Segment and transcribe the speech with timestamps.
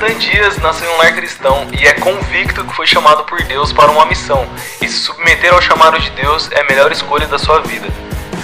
[0.00, 3.70] Natan Dias nasceu em um lar cristão e é convicto que foi chamado por Deus
[3.70, 4.48] para uma missão,
[4.80, 7.86] e se submeter ao chamado de Deus é a melhor escolha da sua vida.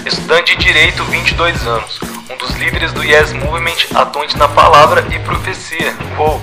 [0.05, 1.99] Estudante de Direito, 22 anos,
[2.29, 5.95] um dos líderes do Yes Movement, atuante na palavra e profecia.
[6.19, 6.43] Uou!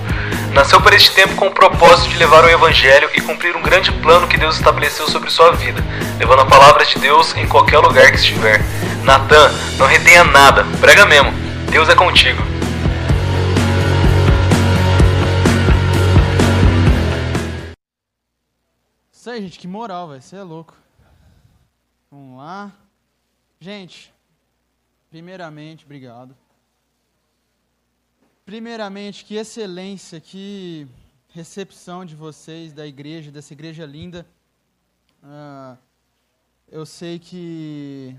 [0.52, 3.92] Nasceu para este tempo com o propósito de levar o Evangelho e cumprir um grande
[3.92, 5.80] plano que Deus estabeleceu sobre sua vida,
[6.18, 8.60] levando a palavra de Deus em qualquer lugar que estiver.
[9.04, 11.32] Natan, não retenha nada, prega mesmo.
[11.70, 12.42] Deus é contigo.
[19.24, 20.20] Isso aí, gente, que moral, velho.
[20.20, 20.76] Você é louco.
[22.10, 22.70] Vamos lá.
[23.58, 24.12] Gente,
[25.08, 26.36] primeiramente, obrigado.
[28.44, 30.86] Primeiramente, que excelência, que
[31.30, 34.26] recepção de vocês, da igreja, dessa igreja linda.
[35.22, 35.78] Ah,
[36.68, 38.14] eu sei que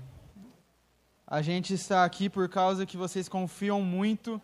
[1.24, 4.42] a gente está aqui por causa que vocês confiam muito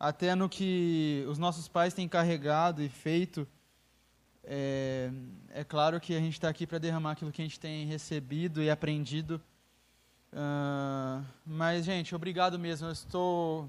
[0.00, 3.46] até no que os nossos pais têm carregado e feito.
[4.44, 5.10] É,
[5.54, 8.62] é claro que a gente está aqui para derramar aquilo que a gente tem recebido
[8.62, 9.40] e aprendido.
[10.32, 12.88] Uh, mas, gente, obrigado mesmo.
[12.88, 13.68] Eu estou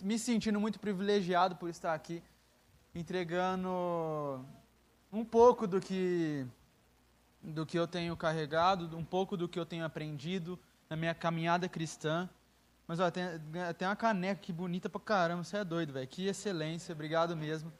[0.00, 2.20] me sentindo muito privilegiado por estar aqui,
[2.92, 4.44] entregando
[5.12, 6.44] um pouco do que
[7.40, 11.68] do que eu tenho carregado, um pouco do que eu tenho aprendido na minha caminhada
[11.68, 12.28] cristã.
[12.86, 13.24] Mas ó, tem,
[13.78, 16.06] tem uma caneca que bonita pra caramba, você é doido, velho.
[16.06, 17.72] Que excelência, obrigado mesmo.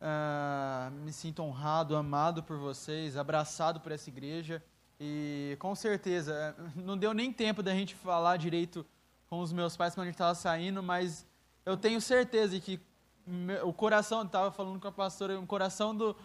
[0.00, 4.62] Uh, me sinto honrado, amado por vocês, abraçado por essa igreja.
[5.00, 8.86] E com certeza, não deu nem tempo da gente falar direito
[9.28, 11.26] com os meus pais quando a gente estava saindo, mas
[11.66, 12.80] eu tenho certeza que
[13.64, 16.16] o coração, estava falando com a pastora, o coração do,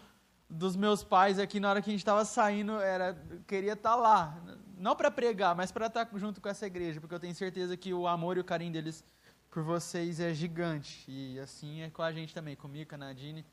[0.48, 3.14] dos meus pais aqui na hora que a gente estava saindo era
[3.46, 4.38] queria estar tá lá,
[4.78, 7.76] não para pregar, mas para estar tá junto com essa igreja, porque eu tenho certeza
[7.76, 9.04] que o amor e o carinho deles
[9.50, 11.04] por vocês é gigante.
[11.06, 13.44] E assim é com a gente também, comigo, com a Nadine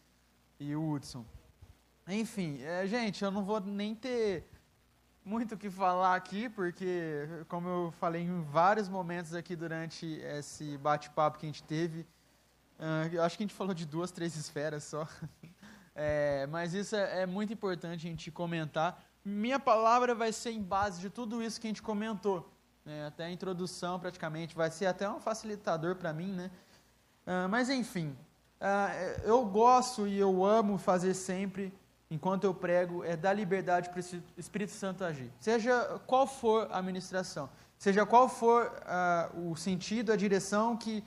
[0.61, 1.25] e o Hudson.
[2.07, 4.45] Enfim, é, gente, eu não vou nem ter
[5.25, 10.77] muito o que falar aqui, porque, como eu falei em vários momentos aqui durante esse
[10.77, 12.01] bate-papo que a gente teve,
[12.79, 15.07] uh, eu acho que a gente falou de duas, três esferas só.
[15.93, 19.03] É, mas isso é, é, muito importante a gente comentar.
[19.25, 22.49] Minha palavra vai ser em base de tudo isso que a gente comentou.
[22.85, 23.07] Né?
[23.07, 26.49] Até a introdução, praticamente, vai ser até um facilitador para mim, né?
[27.27, 28.17] Uh, mas, enfim,
[28.61, 31.73] uh, eu gosto e eu amo fazer sempre
[32.11, 35.31] enquanto eu prego, é dar liberdade para o Espírito Santo agir.
[35.39, 41.01] Seja qual for a ministração, seja qual for uh, o sentido, a direção que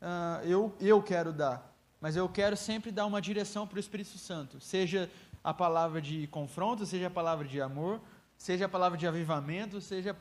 [0.00, 1.74] uh, eu, eu quero dar.
[2.00, 4.60] Mas eu quero sempre dar uma direção para o Espírito Santo.
[4.60, 5.10] Seja
[5.42, 8.00] a palavra de confronto, seja a palavra de amor,
[8.36, 10.16] seja a palavra de avivamento, seja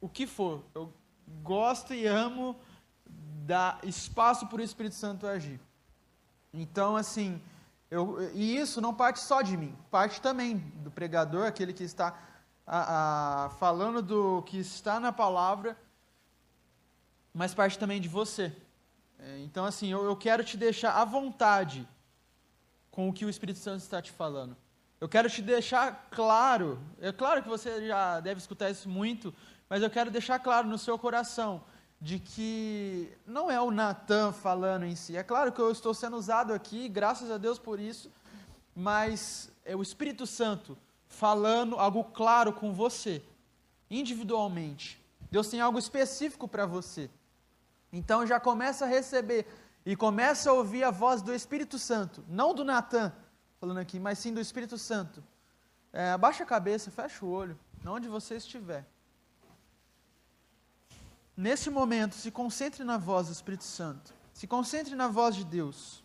[0.00, 0.64] o que for.
[0.74, 0.90] Eu
[1.42, 2.56] gosto e amo
[3.44, 5.60] dar espaço para o Espírito Santo agir.
[6.56, 7.40] Então, assim,
[7.90, 12.18] eu, e isso não parte só de mim, parte também do pregador, aquele que está
[12.66, 15.76] a, a, falando do que está na palavra,
[17.32, 18.50] mas parte também de você.
[19.18, 21.86] É, então, assim, eu, eu quero te deixar à vontade
[22.90, 24.56] com o que o Espírito Santo está te falando.
[24.98, 29.34] Eu quero te deixar claro, é claro que você já deve escutar isso muito,
[29.68, 31.62] mas eu quero deixar claro no seu coração
[32.00, 35.16] de que não é o Natan falando em si.
[35.16, 38.10] É claro que eu estou sendo usado aqui, graças a Deus por isso,
[38.74, 40.76] mas é o Espírito Santo
[41.08, 43.22] falando algo claro com você,
[43.90, 45.00] individualmente.
[45.30, 47.10] Deus tem algo específico para você.
[47.92, 49.46] Então já começa a receber
[49.84, 53.12] e começa a ouvir a voz do Espírito Santo, não do Natan
[53.58, 55.24] falando aqui, mas sim do Espírito Santo.
[55.92, 58.84] É, abaixa a cabeça, fecha o olho, onde você estiver.
[61.36, 64.14] Nesse momento, se concentre na voz do Espírito Santo.
[64.32, 66.02] Se concentre na voz de Deus.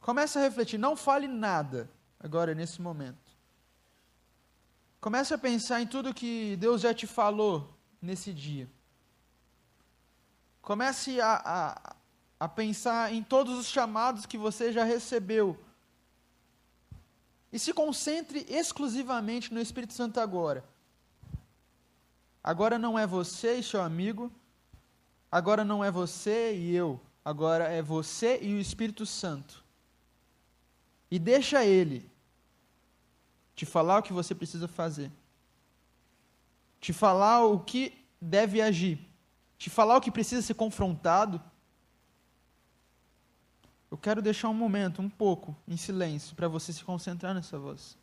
[0.00, 3.32] Comece a refletir, não fale nada agora nesse momento.
[5.00, 8.70] Comece a pensar em tudo que Deus já te falou nesse dia.
[10.60, 11.96] Comece a, a,
[12.40, 15.58] a pensar em todos os chamados que você já recebeu.
[17.52, 20.64] E se concentre exclusivamente no Espírito Santo agora.
[22.44, 24.30] Agora não é você e seu amigo,
[25.32, 29.64] agora não é você e eu, agora é você e o Espírito Santo.
[31.10, 32.10] E deixa ele
[33.56, 35.10] te falar o que você precisa fazer,
[36.78, 39.00] te falar o que deve agir,
[39.56, 41.42] te falar o que precisa ser confrontado.
[43.90, 47.96] Eu quero deixar um momento, um pouco, em silêncio, para você se concentrar nessa voz.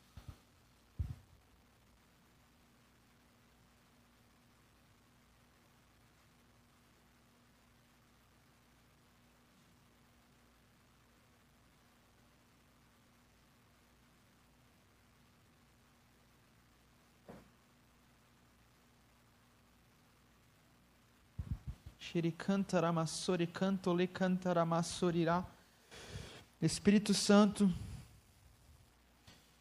[26.61, 27.73] Espírito Santo,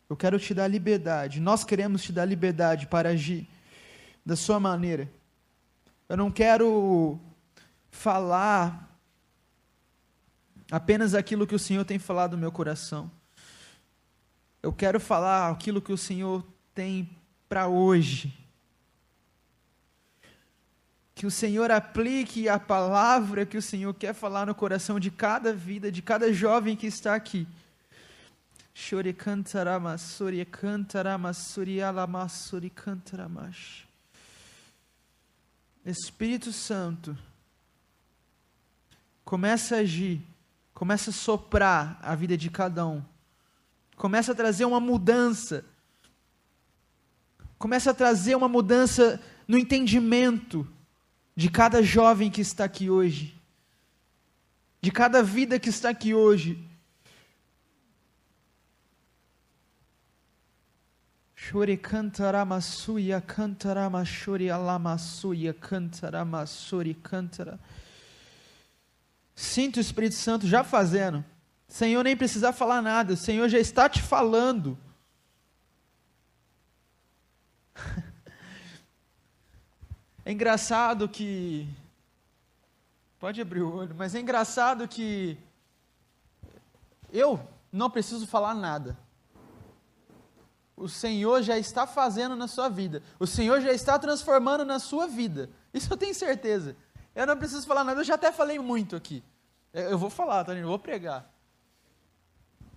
[0.09, 1.39] eu quero te dar liberdade.
[1.39, 3.49] Nós queremos te dar liberdade para agir
[4.27, 5.09] da sua maneira.
[6.09, 7.21] Eu não quero
[7.89, 8.99] falar
[10.73, 13.09] apenas aquilo que o Senhor tem falado no meu coração.
[14.61, 16.45] Eu quero falar aquilo que o Senhor
[16.75, 17.17] tem
[17.49, 18.37] para hoje.
[21.21, 25.53] Que o Senhor aplique a palavra que o Senhor quer falar no coração de cada
[25.53, 27.47] vida, de cada jovem que está aqui.
[35.85, 37.15] Espírito Santo,
[39.23, 40.23] começa a agir,
[40.73, 43.05] começa a soprar a vida de cada um,
[43.95, 45.67] começa a trazer uma mudança,
[47.59, 50.67] começa a trazer uma mudança no entendimento
[51.35, 53.41] de cada jovem que está aqui hoje,
[54.81, 56.67] de cada vida que está aqui hoje.
[61.35, 67.59] Shuri cantara masuya cantara mashuri alamasuya cantara masuri cantara.
[69.35, 71.25] Sinto o Espírito Santo já fazendo.
[71.67, 74.77] Senhor nem precisar falar nada, o Senhor já está te falando.
[80.25, 81.69] É engraçado que.
[83.19, 85.39] Pode abrir o olho, mas é engraçado que.
[87.13, 87.41] Eu
[87.73, 88.97] não preciso falar nada.
[90.77, 93.03] O Senhor já está fazendo na sua vida.
[93.19, 95.51] O Senhor já está transformando na sua vida.
[95.75, 96.75] Isso eu tenho certeza.
[97.15, 99.23] Eu não preciso falar nada, eu já até falei muito aqui.
[99.73, 100.55] Eu vou falar, tá?
[100.55, 101.31] Eu vou pregar.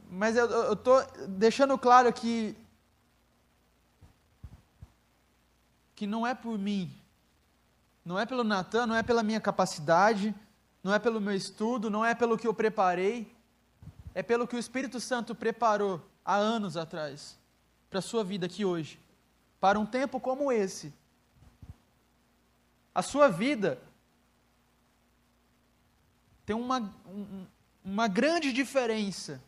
[0.09, 2.55] Mas eu estou deixando claro que.
[5.95, 6.91] Que não é por mim,
[8.05, 10.35] não é pelo Natan, não é pela minha capacidade,
[10.83, 13.33] não é pelo meu estudo, não é pelo que eu preparei,
[14.13, 17.37] é pelo que o Espírito Santo preparou há anos atrás
[17.89, 18.99] para a sua vida aqui hoje,
[19.59, 20.93] para um tempo como esse.
[22.93, 23.79] A sua vida
[26.45, 27.45] tem uma, um,
[27.83, 29.41] uma grande diferença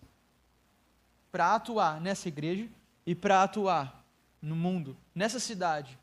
[1.32, 2.70] para atuar nessa igreja
[3.06, 4.04] e para atuar
[4.42, 6.00] no mundo, nessa cidade.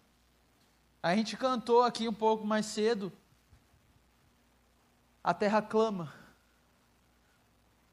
[1.03, 3.13] A gente cantou aqui um pouco mais cedo.
[5.25, 6.13] A terra clama.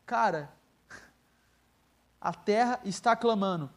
[0.06, 0.52] Cara,
[2.22, 3.70] a terra está clamando.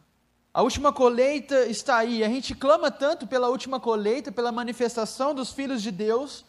[0.53, 2.23] A última colheita está aí.
[2.23, 6.45] A gente clama tanto pela última colheita, pela manifestação dos filhos de Deus.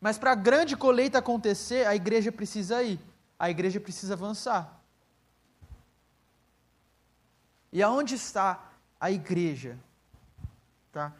[0.00, 2.98] Mas para a grande colheita acontecer, a igreja precisa ir.
[3.38, 4.80] A igreja precisa avançar.
[7.70, 9.78] E aonde está a igreja?
[10.90, 11.12] Tá?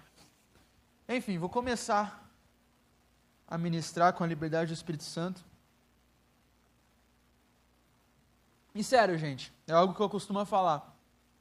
[1.08, 2.24] Enfim, vou começar
[3.46, 5.44] a ministrar com a liberdade do Espírito Santo.
[8.74, 10.96] E sério, gente, é algo que eu costumo falar.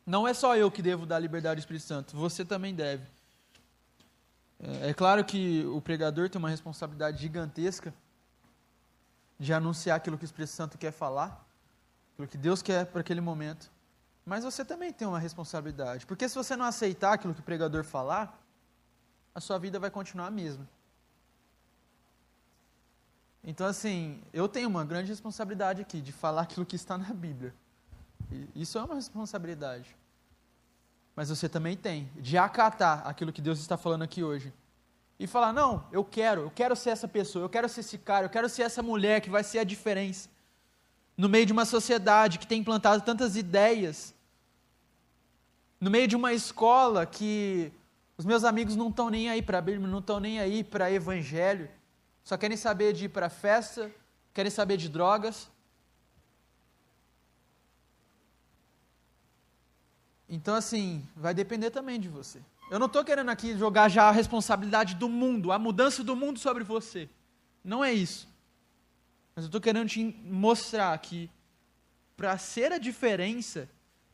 [0.06, 3.08] Não é só eu que devo dar liberdade ao Espírito Santo, você também deve.
[4.60, 7.94] É, é claro que o pregador tem uma responsabilidade gigantesca
[9.40, 11.46] de anunciar aquilo que o Espírito Santo quer falar,
[12.14, 13.72] aquilo que Deus quer para aquele momento.
[14.26, 17.84] Mas você também tem uma responsabilidade, porque se você não aceitar aquilo que o pregador
[17.86, 18.43] falar,
[19.34, 20.68] a sua vida vai continuar a mesma.
[23.44, 27.54] Então, assim, eu tenho uma grande responsabilidade aqui de falar aquilo que está na Bíblia.
[28.56, 29.96] Isso é uma responsabilidade.
[31.16, 34.54] Mas você também tem de acatar aquilo que Deus está falando aqui hoje.
[35.20, 38.26] E falar: não, eu quero, eu quero ser essa pessoa, eu quero ser esse cara,
[38.26, 40.30] eu quero ser essa mulher que vai ser a diferença.
[41.16, 44.16] No meio de uma sociedade que tem implantado tantas ideias.
[45.80, 47.72] No meio de uma escola que
[48.18, 50.92] os meus amigos não estão nem aí para a Bíblia, não estão nem aí para
[50.92, 51.70] Evangelho,
[52.24, 53.92] só querem saber de ir para festa,
[54.34, 55.50] querem saber de drogas.
[60.30, 62.42] Então, assim, vai depender também de você.
[62.72, 66.40] Eu não estou querendo aqui jogar já a responsabilidade do mundo, a mudança do mundo
[66.40, 67.10] sobre você.
[67.64, 68.28] Não é isso.
[69.36, 71.30] Mas eu estou querendo te mostrar que,
[72.16, 73.70] para ser a diferença,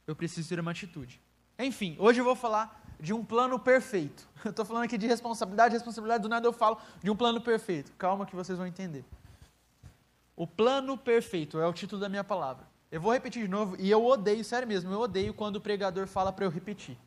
[0.08, 1.22] eu preciso ter uma atitude.
[1.58, 4.28] Enfim, hoje eu vou falar de um plano perfeito.
[4.44, 7.92] Eu estou falando aqui de responsabilidade, responsabilidade, do nada eu falo de um plano perfeito.
[7.98, 9.04] Calma que vocês vão entender.
[10.36, 12.66] O plano perfeito é o título da minha palavra.
[12.90, 16.08] Eu vou repetir de novo, e eu odeio, sério mesmo, eu odeio quando o pregador
[16.08, 16.98] fala para eu repetir.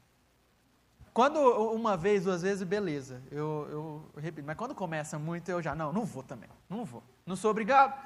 [1.13, 1.39] Quando
[1.73, 4.47] uma vez, duas vezes, beleza, eu, eu, eu repito.
[4.47, 7.03] Mas quando começa muito, eu já, não, não vou também, não vou.
[7.27, 7.99] Não sou obrigado.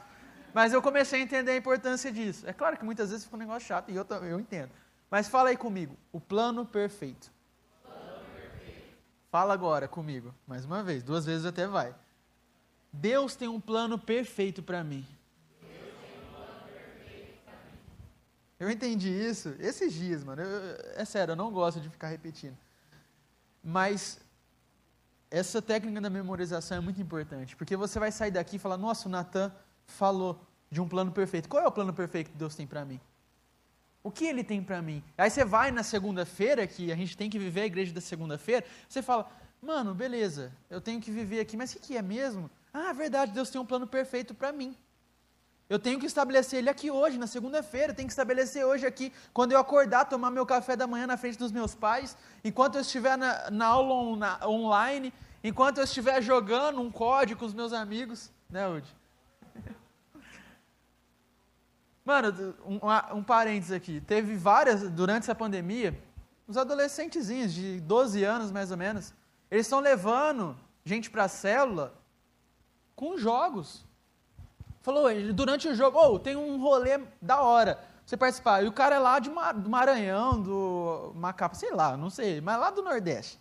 [0.55, 2.49] Mas eu comecei a entender a importância disso.
[2.49, 4.71] É claro que muitas vezes fica um negócio chato, e eu, eu entendo.
[5.11, 7.31] Mas fala aí comigo, o plano perfeito.
[9.31, 11.95] Fala agora comigo, mais uma vez, duas vezes até vai.
[12.93, 15.05] Deus tem um plano perfeito para mim.
[18.59, 20.43] Eu entendi isso esses dias, mano.
[20.43, 22.57] Eu, é sério, eu não gosto de ficar repetindo.
[23.63, 24.19] Mas
[25.31, 29.09] essa técnica da memorização é muito importante, porque você vai sair daqui e falar: Nossa,
[29.09, 29.53] o Natan
[29.85, 30.41] falou
[30.71, 31.49] de um plano perfeito.
[31.49, 33.01] Qual é o plano perfeito que Deus tem para mim?
[34.07, 35.03] O que ele tem para mim?
[35.19, 38.65] Aí você vai na segunda-feira, que a gente tem que viver a igreja da segunda-feira,
[38.89, 39.29] você fala:
[39.61, 42.49] Mano, beleza, eu tenho que viver aqui, mas o que é mesmo?
[42.73, 44.77] Ah, verdade, Deus tem um plano perfeito para mim.
[45.69, 47.93] Eu tenho que estabelecer ele aqui hoje, na segunda-feira.
[47.93, 51.37] Tenho que estabelecer hoje aqui, quando eu acordar, tomar meu café da manhã na frente
[51.37, 56.23] dos meus pais, enquanto eu estiver na, na aula on, na, online, enquanto eu estiver
[56.23, 58.31] jogando um código com os meus amigos.
[58.49, 58.95] Né, Udi?
[62.07, 64.01] Mano, um, um parênteses aqui.
[64.01, 66.01] Teve várias, durante essa pandemia,
[66.47, 69.13] os adolescentezinhos de 12 anos mais ou menos,
[69.51, 71.93] eles estão levando gente para a célula
[72.95, 73.85] com jogos.
[74.83, 78.63] Falou, durante o jogo, oh, tem um rolê da hora você participar.
[78.63, 82.57] E o cara é lá de do Maranhão, do Macapá, sei lá, não sei, mas
[82.61, 83.37] lá do Nordeste.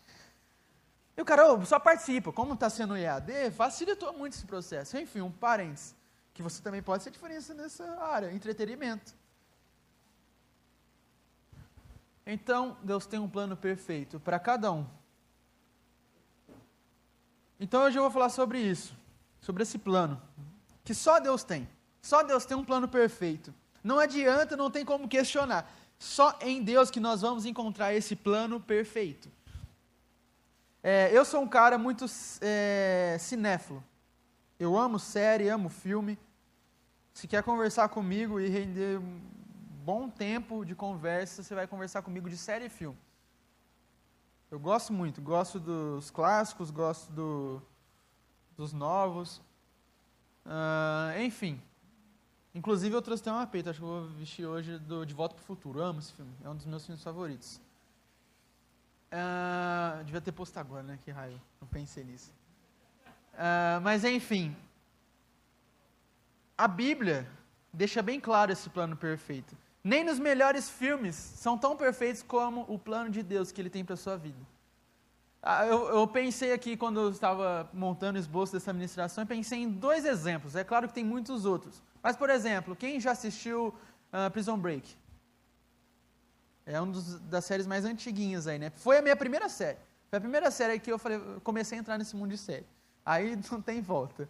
[1.15, 2.33] E o cara, oh, só participa.
[2.33, 4.97] Como está sendo o EAD, facilitou muito esse processo.
[4.97, 5.95] Enfim, um parênteses,
[6.35, 9.15] que você também pode ser diferença nessa área, entretenimento.
[12.27, 14.85] Então, Deus tem um plano perfeito para cada um.
[17.57, 18.93] Então, hoje eu vou falar sobre isso,
[19.39, 20.21] sobre esse plano
[20.83, 21.67] que só Deus tem.
[22.01, 23.53] Só Deus tem um plano perfeito.
[23.81, 25.71] Não adianta, não tem como questionar.
[25.97, 29.31] Só em Deus que nós vamos encontrar esse plano perfeito.
[30.83, 32.05] É, eu sou um cara muito
[32.41, 33.81] é, cinéfilo.
[34.59, 36.19] Eu amo série, amo filme.
[37.15, 39.21] Se quer conversar comigo e render um
[39.85, 42.97] bom tempo de conversa, você vai conversar comigo de série e filme.
[44.51, 47.61] Eu gosto muito, gosto dos clássicos, gosto do,
[48.57, 49.37] dos novos.
[50.45, 51.61] Uh, enfim.
[52.53, 55.35] Inclusive eu trouxe até uma peita, acho que eu vou vestir hoje do De Volta
[55.35, 55.81] para o Futuro.
[55.81, 57.61] amo esse filme, é um dos meus filmes favoritos.
[59.09, 60.99] Uh, devia ter posto agora, né?
[61.01, 62.33] Que raio, não pensei nisso.
[63.35, 64.53] Uh, mas enfim,
[66.57, 67.27] a Bíblia
[67.71, 69.55] deixa bem claro esse plano perfeito.
[69.83, 73.85] Nem nos melhores filmes são tão perfeitos como o plano de Deus que Ele tem
[73.85, 74.39] para sua vida.
[75.47, 79.59] Ah, eu, eu, pensei aqui, quando eu estava montando o esboço dessa administração, eu pensei
[79.59, 80.55] em dois exemplos.
[80.55, 81.83] É claro que tem muitos outros.
[82.01, 83.67] Mas, por exemplo, quem já assistiu
[84.11, 84.97] uh, Prison Break?
[86.65, 88.71] É uma das séries mais antiguinhas aí, né?
[88.71, 89.77] Foi a minha primeira série.
[90.09, 92.65] Foi a primeira série que eu falei, comecei a entrar nesse mundo de série.
[93.05, 94.27] Aí não tem volta.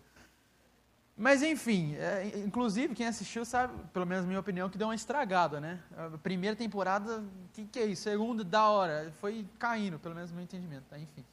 [1.18, 5.62] Mas enfim, é, inclusive quem assistiu sabe, pelo menos minha opinião, que deu uma estragada,
[5.62, 5.80] né?
[5.98, 8.04] A primeira temporada, o que, que é isso?
[8.04, 11.00] Segunda, da hora, foi caindo, pelo menos no meu entendimento, tá?
[11.00, 11.24] Enfim.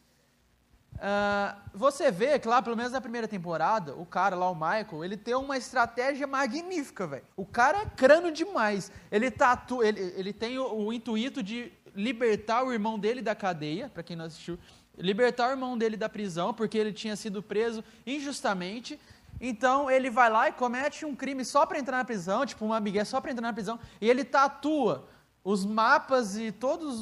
[0.94, 5.04] Uh, você vê que lá, pelo menos na primeira temporada, o cara lá, o Michael,
[5.04, 7.24] ele tem uma estratégia magnífica, velho.
[7.36, 8.92] O cara é crânio demais.
[9.10, 13.88] Ele, tatu, ele, ele tem o, o intuito de libertar o irmão dele da cadeia,
[13.88, 14.56] para quem não assistiu,
[14.96, 19.00] libertar o irmão dele da prisão, porque ele tinha sido preso injustamente
[19.44, 22.78] então ele vai lá e comete um crime só para entrar na prisão, tipo uma
[22.78, 25.08] migué só para entrar na prisão, e ele tatua
[25.42, 26.94] os mapas e todas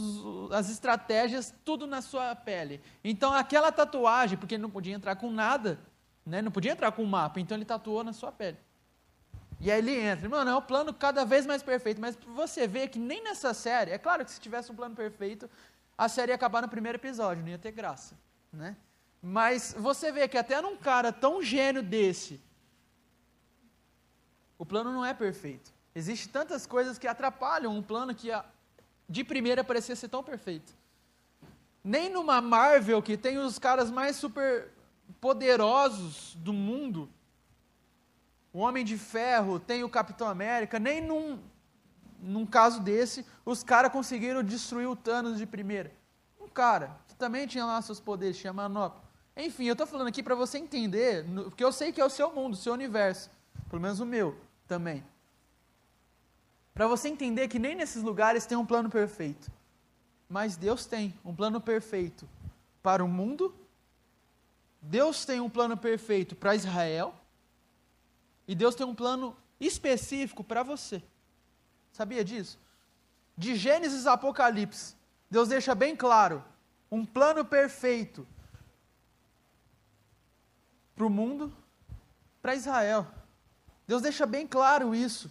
[0.51, 2.81] as estratégias, tudo na sua pele.
[3.05, 5.79] Então aquela tatuagem, porque ele não podia entrar com nada,
[6.25, 6.41] né?
[6.41, 8.57] não podia entrar com um mapa, então ele tatuou na sua pele.
[9.61, 10.27] E aí ele entra.
[10.27, 13.91] Mano, é um plano cada vez mais perfeito, mas você vê que nem nessa série,
[13.91, 15.51] é claro que se tivesse um plano perfeito,
[15.99, 18.17] a série ia acabar no primeiro episódio, não ia ter graça,
[18.51, 18.75] né?
[19.23, 22.41] Mas você vê que até num cara tão gênio desse,
[24.59, 25.73] o plano não é perfeito.
[25.95, 28.31] Existem tantas coisas que atrapalham um plano que
[29.09, 30.73] de primeira parecia ser tão perfeito.
[31.83, 34.71] Nem numa Marvel que tem os caras mais super
[35.21, 37.09] poderosos do mundo,
[38.53, 41.39] o Homem de Ferro, tem o Capitão América, nem num,
[42.21, 45.93] num caso desse, os caras conseguiram destruir o Thanos de primeira.
[46.41, 49.10] Um cara que também tinha lá seus poderes, tinha manopla.
[49.37, 52.33] Enfim, eu estou falando aqui para você entender, porque eu sei que é o seu
[52.33, 53.31] mundo, o seu universo,
[53.69, 55.05] pelo menos o meu também.
[56.75, 59.51] Para você entender que nem nesses lugares tem um plano perfeito.
[60.29, 62.29] Mas Deus tem um plano perfeito
[62.83, 63.55] para o mundo,
[64.81, 67.15] Deus tem um plano perfeito para Israel,
[68.47, 71.03] e Deus tem um plano específico para você.
[71.93, 72.59] Sabia disso?
[73.37, 74.95] De Gênesis a Apocalipse,
[75.31, 76.43] Deus deixa bem claro
[76.91, 78.27] um plano perfeito
[81.01, 81.51] para o mundo,
[82.43, 83.07] para Israel.
[83.89, 85.31] Deus deixa bem claro isso.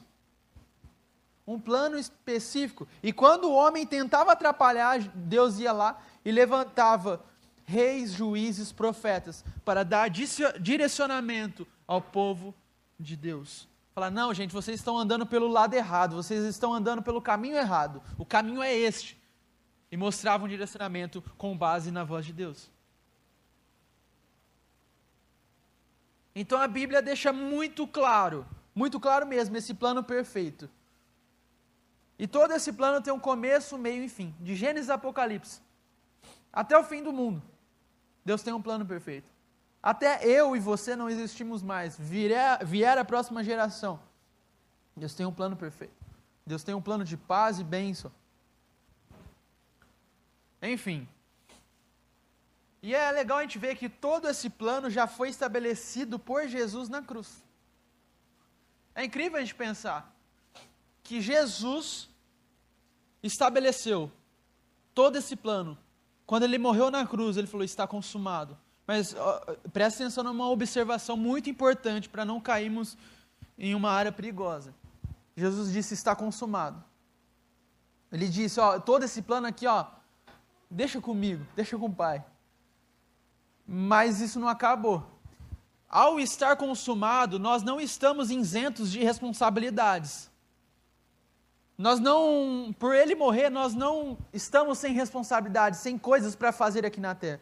[1.46, 2.88] Um plano específico.
[3.04, 7.24] E quando o homem tentava atrapalhar, Deus ia lá e levantava
[7.66, 12.52] reis, juízes, profetas, para dar direcionamento ao povo
[13.00, 13.68] de Deus.
[13.94, 18.02] Falar, não, gente, vocês estão andando pelo lado errado, vocês estão andando pelo caminho errado,
[18.18, 19.22] o caminho é este.
[19.92, 22.72] E mostravam um direcionamento com base na voz de Deus.
[26.36, 30.70] Então a Bíblia deixa muito claro, muito claro mesmo, esse plano perfeito.
[32.18, 35.62] E todo esse plano tem um começo, meio e fim, de Gênesis a Apocalipse,
[36.52, 37.42] até o fim do mundo.
[38.24, 39.30] Deus tem um plano perfeito.
[39.82, 44.00] Até eu e você não existimos mais, vier, vier a próxima geração.
[44.96, 45.94] Deus tem um plano perfeito.
[46.46, 48.12] Deus tem um plano de paz e bênção.
[50.62, 51.08] Enfim.
[52.82, 56.88] E é legal a gente ver que todo esse plano já foi estabelecido por Jesus
[56.88, 57.44] na cruz.
[58.96, 60.16] É incrível a gente pensar
[61.04, 62.10] que Jesus
[63.22, 64.12] estabeleceu
[64.94, 65.78] todo esse plano.
[66.26, 68.58] Quando ele morreu na cruz, ele falou: está consumado.
[68.88, 69.40] Mas ó,
[69.74, 72.98] presta atenção numa observação muito importante para não cairmos
[73.58, 74.74] em uma área perigosa.
[75.36, 76.84] Jesus disse: está consumado.
[78.12, 79.86] Ele disse: ó, todo esse plano aqui, ó,
[80.70, 82.24] deixa comigo, deixa com o Pai.
[83.72, 85.06] Mas isso não acabou.
[85.88, 90.28] Ao estar consumado, nós não estamos isentos de responsabilidades.
[91.78, 97.00] Nós não, por ele morrer, nós não estamos sem responsabilidades, sem coisas para fazer aqui
[97.00, 97.40] na terra.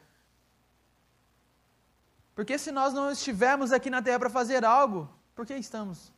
[2.35, 6.11] Porque se nós não estivermos aqui na terra para fazer algo, por que estamos?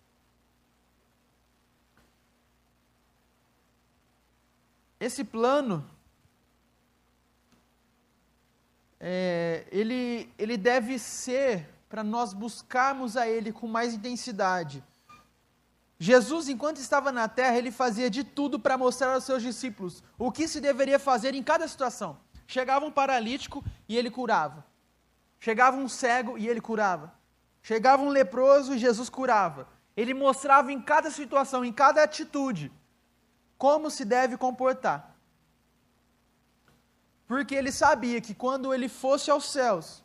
[5.00, 5.88] Esse plano
[9.00, 14.84] é, ele, ele deve ser para nós buscarmos a Ele com mais intensidade.
[15.98, 20.32] Jesus, enquanto estava na terra, ele fazia de tudo para mostrar aos seus discípulos o
[20.32, 22.18] que se deveria fazer em cada situação.
[22.48, 24.66] Chegava um paralítico e ele curava.
[25.40, 27.14] Chegava um cego e ele curava.
[27.62, 29.68] Chegava um leproso e Jesus curava.
[29.96, 32.72] Ele mostrava em cada situação, em cada atitude,
[33.58, 35.19] como se deve comportar
[37.30, 40.04] porque ele sabia que quando ele fosse aos céus,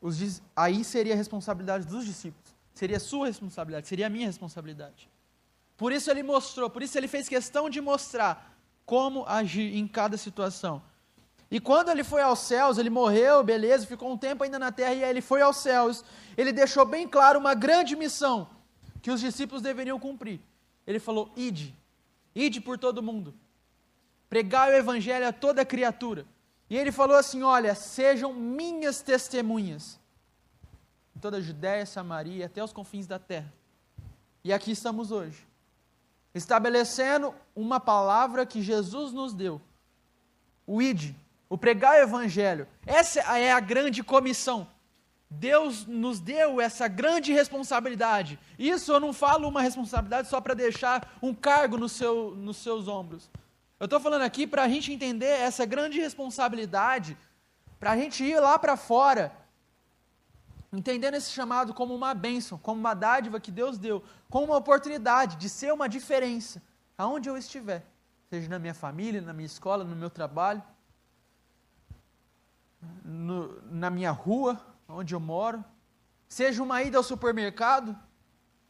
[0.00, 5.06] os, aí seria a responsabilidade dos discípulos, seria sua responsabilidade, seria a minha responsabilidade.
[5.76, 10.16] Por isso ele mostrou, por isso ele fez questão de mostrar como agir em cada
[10.16, 10.82] situação.
[11.50, 14.94] E quando ele foi aos céus, ele morreu, beleza, ficou um tempo ainda na terra,
[14.94, 16.02] e aí ele foi aos céus,
[16.38, 18.48] ele deixou bem claro uma grande missão
[19.02, 20.40] que os discípulos deveriam cumprir.
[20.86, 21.76] Ele falou: ide,
[22.34, 23.34] ide por todo mundo
[24.28, 26.26] pregai o evangelho a toda criatura.
[26.68, 29.98] E ele falou assim: Olha, sejam minhas testemunhas
[31.18, 33.52] em toda a Judéia, Samaria, até os confins da terra.
[34.44, 35.44] E aqui estamos hoje,
[36.32, 39.60] estabelecendo uma palavra que Jesus nos deu:
[40.64, 41.12] o id,
[41.48, 42.68] o pregar o evangelho.
[42.86, 44.68] Essa é a grande comissão.
[45.28, 48.38] Deus nos deu essa grande responsabilidade.
[48.56, 52.86] Isso eu não falo uma responsabilidade só para deixar um cargo no seu, nos seus
[52.86, 53.28] ombros.
[53.80, 57.16] Eu estou falando aqui para a gente entender essa grande responsabilidade,
[57.78, 59.32] para a gente ir lá para fora,
[60.72, 65.36] entendendo esse chamado como uma bênção, como uma dádiva que Deus deu, como uma oportunidade
[65.36, 66.60] de ser uma diferença,
[66.96, 67.86] aonde eu estiver,
[68.28, 70.62] seja na minha família, na minha escola, no meu trabalho,
[73.04, 75.64] no, na minha rua, onde eu moro,
[76.28, 77.96] seja uma ida ao supermercado,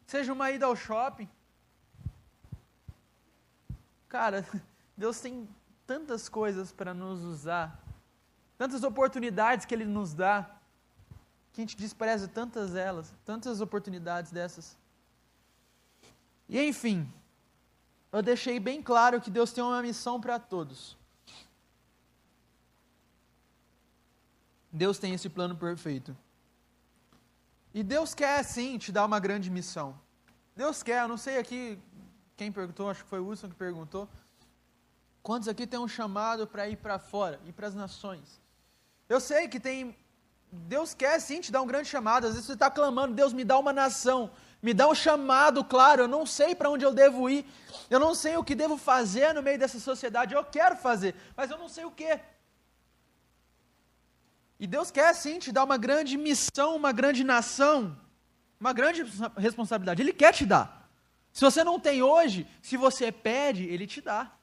[0.07, 1.29] seja uma ida ao shopping.
[4.07, 4.47] Cara,
[4.99, 5.49] Deus tem
[5.87, 7.81] tantas coisas para nos usar,
[8.59, 10.59] tantas oportunidades que Ele nos dá,
[11.53, 14.77] que a gente despreza tantas elas, tantas oportunidades dessas.
[16.49, 17.09] E enfim,
[18.11, 20.97] eu deixei bem claro que Deus tem uma missão para todos.
[24.73, 26.17] Deus tem esse plano perfeito.
[27.73, 29.97] E Deus quer sim te dar uma grande missão.
[30.57, 31.79] Deus quer, eu não sei aqui
[32.37, 34.09] quem perguntou, acho que foi o Wilson que perguntou.
[35.29, 38.41] Quantos aqui tem um chamado para ir para fora, ir para as nações?
[39.07, 39.95] Eu sei que tem.
[40.51, 42.27] Deus quer sim te dar um grande chamado.
[42.27, 44.31] Às vezes você está clamando, Deus me dá uma nação,
[44.63, 46.05] me dá um chamado, claro.
[46.05, 47.45] Eu não sei para onde eu devo ir,
[47.91, 50.33] eu não sei o que devo fazer no meio dessa sociedade.
[50.33, 52.19] Eu quero fazer, mas eu não sei o que.
[54.59, 57.95] E Deus quer sim te dar uma grande missão, uma grande nação,
[58.59, 59.05] uma grande
[59.37, 60.01] responsabilidade.
[60.01, 60.89] Ele quer te dar.
[61.35, 64.38] Se você não tem hoje, se você pede, Ele te dá.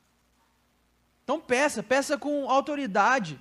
[1.25, 3.37] Então peça, peça com autoridade.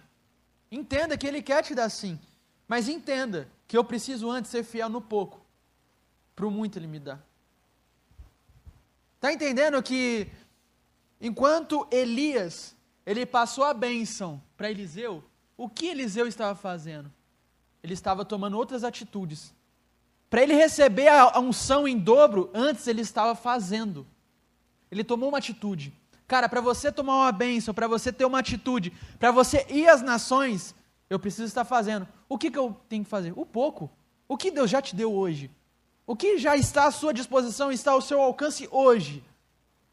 [0.73, 2.18] Entenda que Ele quer te dar sim.
[2.66, 5.40] Mas entenda que eu preciso antes ser fiel no pouco.
[6.35, 7.20] Para o muito Ele me dá.
[9.16, 10.29] Está entendendo que
[11.20, 12.75] enquanto Elias
[13.07, 15.23] ele passou a bênção para Eliseu,
[15.57, 17.12] O que Eliseu estava fazendo?
[17.83, 19.55] Ele estava tomando outras atitudes.
[20.29, 24.05] Para ele receber a unção em dobro, antes ele estava fazendo.
[24.90, 25.92] Ele tomou uma atitude.
[26.26, 30.00] Cara, para você tomar uma bênção, para você ter uma atitude, para você ir às
[30.00, 30.74] nações,
[31.10, 32.08] eu preciso estar fazendo.
[32.28, 33.32] O que, que eu tenho que fazer?
[33.37, 33.90] O pouco.
[34.26, 35.50] O que Deus já te deu hoje?
[36.06, 39.22] O que já está à sua disposição, está ao seu alcance hoje?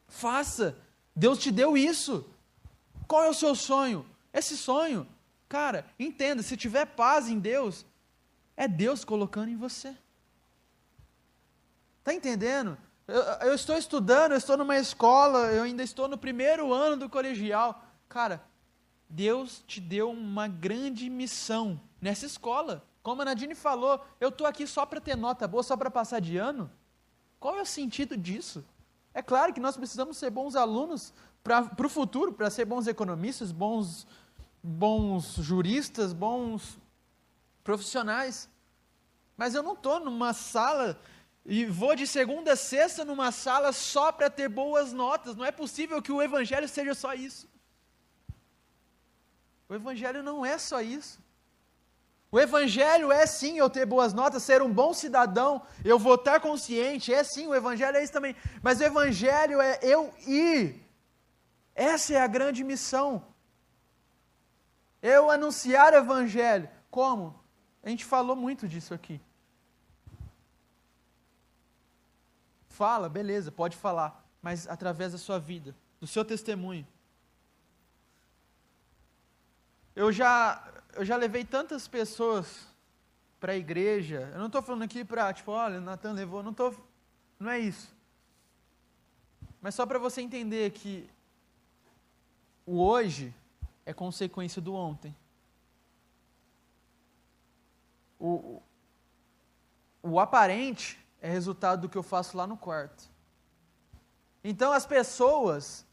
[0.08, 0.78] Faça.
[1.16, 2.26] Deus te deu isso.
[3.08, 4.06] Qual é o seu sonho?
[4.34, 5.06] Esse sonho,
[5.50, 7.86] cara, entenda: se tiver paz em Deus,
[8.56, 9.96] é Deus colocando em você.
[12.00, 12.78] Está entendendo?
[13.12, 17.10] Eu, eu, estou estudando, eu estou numa escola, eu ainda estou no primeiro ano do
[17.10, 17.84] colegial.
[18.08, 18.42] Cara,
[19.10, 22.82] Deus te deu uma grande missão nessa escola.
[23.04, 26.22] Como a Nadine falou, eu estou aqui só para ter nota boa, só para passar
[26.22, 26.72] de ano.
[27.38, 28.64] Qual é o sentido disso?
[29.14, 33.52] É claro que nós precisamos ser bons alunos para o futuro, para ser bons economistas,
[33.52, 34.08] bons,
[34.64, 36.80] bons juristas, bons
[37.62, 38.48] profissionais.
[39.36, 40.98] Mas eu não estou numa sala
[41.46, 45.36] e vou de segunda a sexta numa sala só para ter boas notas.
[45.36, 47.50] Não é possível que o Evangelho seja só isso.
[49.68, 51.20] O Evangelho não é só isso.
[52.32, 57.14] O Evangelho é sim eu ter boas notas, ser um bom cidadão, eu votar consciente,
[57.14, 58.36] é sim, o Evangelho é isso também.
[58.62, 60.82] Mas o Evangelho é eu ir.
[61.76, 63.26] Essa é a grande missão.
[65.02, 66.70] Eu anunciar o Evangelho.
[66.90, 67.42] Como?
[67.84, 69.20] A gente falou muito disso aqui.
[72.72, 76.88] Fala, beleza, pode falar, mas através da sua vida, do seu testemunho.
[79.94, 82.66] Eu já, eu já levei tantas pessoas
[83.42, 84.32] para a igreja.
[84.34, 86.42] Eu não estou falando aqui para, tipo, olha, o Natan levou.
[86.42, 86.74] Não, tô,
[87.38, 87.94] não é isso.
[89.62, 91.10] Mas só para você entender que
[92.66, 93.36] o hoje
[93.86, 95.14] é consequência do ontem.
[98.18, 98.62] O,
[100.02, 103.10] o aparente é resultado do que eu faço lá no quarto.
[104.44, 105.86] Então as pessoas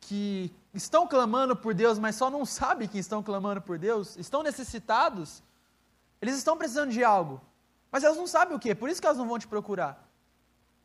[0.00, 4.42] que estão clamando por Deus, mas só não sabem que estão clamando por Deus, estão
[4.42, 5.42] necessitados,
[6.20, 7.40] eles estão precisando de algo,
[7.90, 10.06] mas elas não sabem o que, por isso que elas não vão te procurar.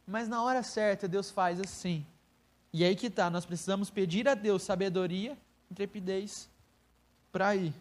[0.08, 2.06] Mas na hora certa, Deus faz assim.
[2.74, 5.38] E aí que está, nós precisamos pedir a Deus sabedoria,
[5.70, 6.50] intrepidez,
[7.32, 7.74] para ir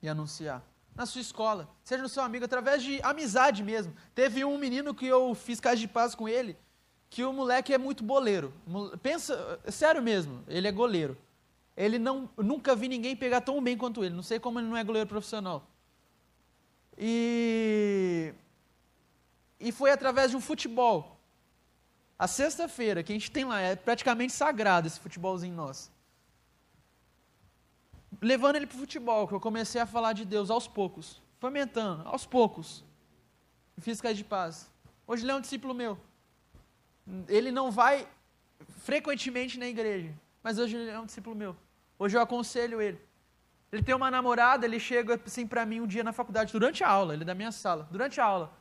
[0.00, 0.62] e anunciar
[0.98, 3.94] na sua escola, seja no seu amigo, através de amizade mesmo.
[4.16, 6.56] Teve um menino que eu fiz casa de paz com ele,
[7.08, 8.52] que o moleque é muito boleiro.
[9.00, 11.16] Pensa, sério mesmo, ele é goleiro.
[11.76, 14.12] Ele não, nunca vi ninguém pegar tão bem quanto ele.
[14.12, 15.64] Não sei como ele não é goleiro profissional.
[16.98, 18.34] E
[19.60, 21.20] e foi através de um futebol.
[22.18, 25.96] A sexta-feira que a gente tem lá é praticamente sagrado esse futebolzinho nosso
[28.20, 32.06] levando ele para o futebol, que eu comecei a falar de Deus aos poucos, fomentando,
[32.08, 32.84] aos poucos.
[33.80, 34.70] Fiz de paz.
[35.06, 35.98] Hoje ele é um discípulo meu.
[37.28, 38.08] Ele não vai
[38.80, 41.56] frequentemente na igreja, mas hoje ele é um discípulo meu.
[41.98, 43.00] Hoje eu aconselho ele.
[43.70, 46.88] Ele tem uma namorada, ele chega assim para mim um dia na faculdade, durante a
[46.88, 48.52] aula, ele é da minha sala, durante a aula.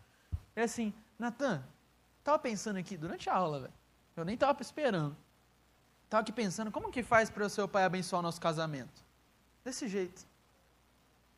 [0.55, 1.63] É assim, Natan,
[2.23, 3.73] tava pensando aqui, durante a aula, velho.
[4.15, 5.15] Eu nem tava esperando.
[6.09, 9.06] Tava aqui pensando, como que faz para o seu pai abençoar o nosso casamento?
[9.67, 10.25] Desse jeito.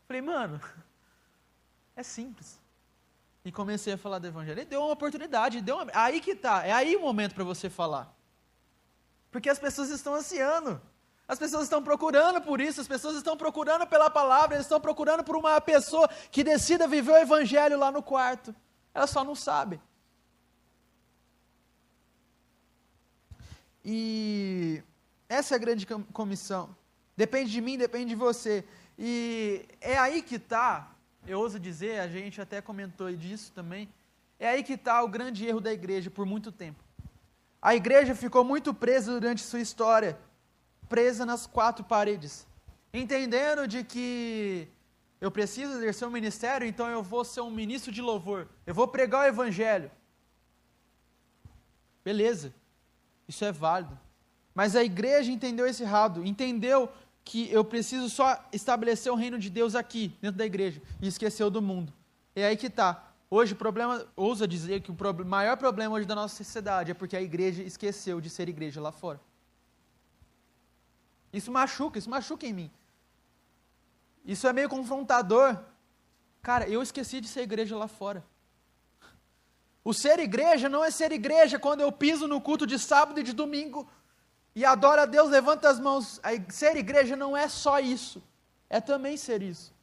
[0.05, 0.61] Falei, mano,
[1.95, 2.59] é simples.
[3.43, 4.59] E comecei a falar do evangelho.
[4.59, 5.91] Ele deu uma oportunidade, deu uma...
[5.95, 8.15] aí que tá, é aí o momento para você falar.
[9.31, 10.79] Porque as pessoas estão ansiando.
[11.27, 15.23] As pessoas estão procurando por isso, as pessoas estão procurando pela palavra, eles estão procurando
[15.23, 18.55] por uma pessoa que decida viver o evangelho lá no quarto.
[18.93, 19.81] Ela só não sabe.
[23.83, 24.83] E
[25.27, 26.77] essa é a grande comissão.
[27.19, 28.63] Depende de mim, depende de você.
[28.97, 30.95] E é aí que está,
[31.27, 33.89] eu ouso dizer, a gente até comentou disso também,
[34.39, 36.81] é aí que está o grande erro da igreja por muito tempo.
[37.61, 40.17] A igreja ficou muito presa durante sua história,
[40.87, 42.47] presa nas quatro paredes,
[42.93, 44.69] entendendo de que
[45.19, 48.87] eu preciso exercer um ministério, então eu vou ser um ministro de louvor, eu vou
[48.87, 49.91] pregar o evangelho.
[52.01, 52.53] Beleza,
[53.27, 53.99] isso é válido.
[54.55, 56.89] Mas a igreja entendeu esse errado, entendeu
[57.29, 61.47] que eu preciso só estabelecer o reino de Deus aqui, dentro da igreja, e esqueceu
[61.51, 61.93] do mundo.
[62.35, 63.13] É aí que está.
[63.29, 67.15] Hoje o problema, ousa dizer que o maior problema hoje da nossa sociedade é porque
[67.15, 69.21] a igreja esqueceu de ser igreja lá fora.
[71.31, 72.71] Isso machuca, isso machuca em mim.
[74.25, 75.55] Isso é meio confrontador.
[76.41, 78.25] Cara, eu esqueci de ser igreja lá fora.
[79.83, 83.23] O ser igreja não é ser igreja quando eu piso no culto de sábado e
[83.23, 83.87] de domingo
[84.59, 86.19] e adora a Deus, levanta as mãos.
[86.49, 88.21] Ser igreja não é só isso.
[88.69, 89.73] é também ser isso.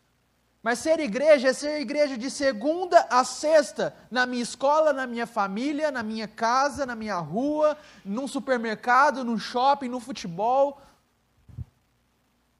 [0.63, 5.27] Mas ser igreja é ser igreja de segunda a sexta, na minha escola, na minha
[5.27, 10.79] família, na minha casa, na minha rua, num supermercado, no shopping, no futebol.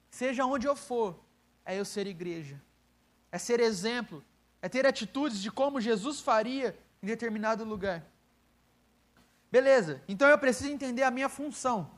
[0.09, 1.19] Seja onde eu for,
[1.63, 2.59] é eu ser igreja.
[3.31, 4.23] É ser exemplo,
[4.59, 8.03] é ter atitudes de como Jesus faria em determinado lugar.
[9.51, 11.95] Beleza, então eu preciso entender a minha função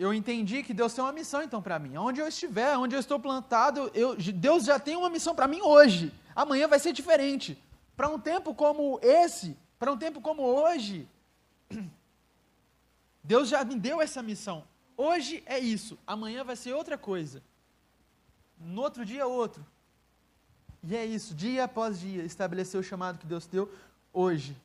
[0.00, 1.98] eu entendi que Deus tem uma missão então para mim.
[1.98, 5.60] Onde eu estiver, onde eu estou plantado, eu, Deus já tem uma missão para mim
[5.60, 6.10] hoje.
[6.34, 7.62] Amanhã vai ser diferente.
[7.94, 11.06] Para um tempo como esse, para um tempo como hoje,
[13.22, 14.64] Deus já me deu essa missão.
[14.96, 17.42] Hoje é isso, amanhã vai ser outra coisa.
[18.58, 19.66] No outro dia, outro.
[20.82, 23.70] E é isso, dia após dia, estabelecer o chamado que Deus deu
[24.14, 24.56] hoje.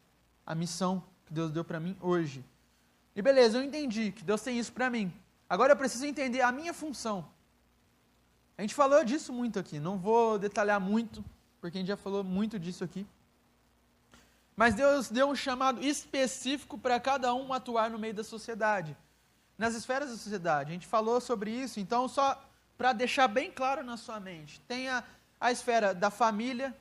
[0.45, 2.41] A missão que Deus deu para mim hoje.
[3.13, 5.11] E beleza, eu entendi que Deus tem isso para mim.
[5.49, 7.27] Agora eu preciso entender a minha função.
[8.57, 11.23] A gente falou disso muito aqui, não vou detalhar muito,
[11.59, 13.05] porque a gente já falou muito disso aqui.
[14.55, 18.95] Mas Deus deu um chamado específico para cada um atuar no meio da sociedade,
[19.57, 20.69] nas esferas da sociedade.
[20.69, 22.41] A gente falou sobre isso, então, só
[22.77, 25.03] para deixar bem claro na sua mente: tem a,
[25.39, 26.75] a esfera da família,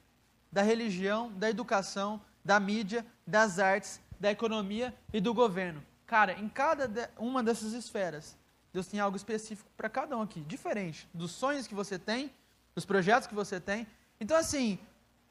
[0.53, 5.85] da religião, da educação, da mídia, das artes, da economia e do governo.
[6.07, 8.37] Cara, em cada uma dessas esferas,
[8.75, 12.33] Deus tem algo específico para cada um aqui, diferente dos sonhos que você tem,
[12.75, 13.87] dos projetos que você tem.
[14.21, 14.81] Então, assim,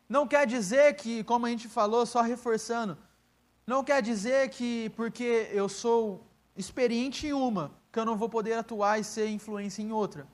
[0.07, 2.97] não quer dizer que, como a gente falou, só reforçando,
[3.67, 6.25] não quer dizer que porque eu sou
[6.55, 10.25] experiente em uma, que eu não vou poder atuar e ser influência em outra.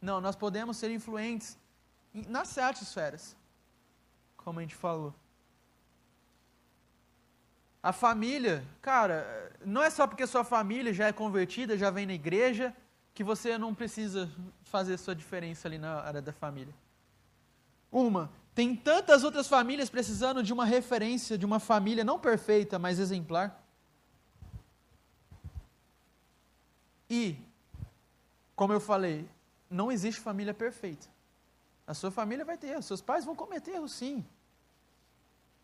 [0.00, 1.56] Não, nós podemos ser influentes
[2.12, 3.36] nas sete esferas,
[4.36, 5.14] como a gente falou.
[7.82, 12.12] A família, cara, não é só porque sua família já é convertida, já vem na
[12.12, 12.74] igreja,
[13.14, 14.30] que você não precisa
[14.64, 16.74] fazer sua diferença ali na área da família.
[17.90, 22.98] Uma, tem tantas outras famílias precisando de uma referência, de uma família não perfeita, mas
[22.98, 23.64] exemplar.
[27.08, 27.36] E,
[28.54, 29.28] como eu falei,
[29.68, 31.08] não existe família perfeita.
[31.86, 34.24] A sua família vai ter seus pais vão cometer erros sim.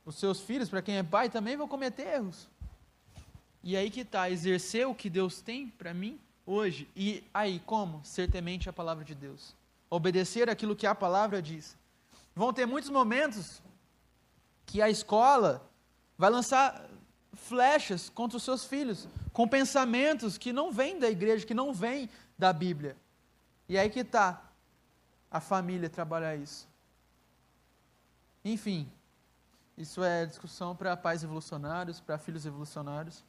[0.06, 2.48] Os seus filhos, para quem é pai, também vão cometer erros.
[3.62, 6.88] E aí que está, exercer o que Deus tem para mim hoje.
[6.94, 8.00] E aí, como?
[8.04, 9.56] Ser temente à palavra de Deus.
[9.90, 11.76] Obedecer aquilo que a palavra diz.
[12.34, 13.60] Vão ter muitos momentos
[14.64, 15.68] que a escola
[16.16, 16.88] vai lançar
[17.32, 22.08] flechas contra os seus filhos, com pensamentos que não vêm da igreja, que não vêm
[22.38, 22.96] da Bíblia.
[23.68, 24.42] E aí que está
[25.30, 26.68] a família trabalhar isso.
[28.44, 28.88] Enfim,
[29.76, 33.22] isso é discussão para pais evolucionários, para filhos revolucionários.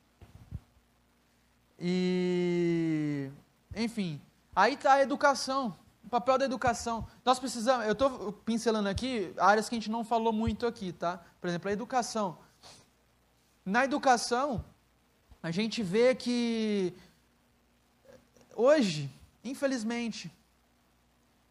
[1.78, 3.30] E,
[3.76, 4.22] enfim,
[4.56, 7.06] aí está a educação, o papel da educação.
[7.26, 11.22] Nós precisamos, eu estou pincelando aqui áreas que a gente não falou muito aqui, tá?
[11.42, 12.38] Por exemplo, a educação.
[13.66, 14.64] Na educação,
[15.44, 16.96] a gente vê que
[18.56, 19.12] hoje,
[19.44, 20.32] infelizmente,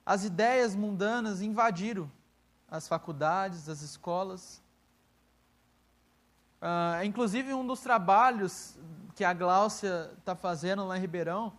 [0.06, 2.10] as ideias mundanas invadiram
[2.68, 4.62] as faculdades, as escolas,
[6.66, 8.76] Uh, inclusive, um dos trabalhos
[9.14, 11.56] que a Gláucia está fazendo lá em Ribeirão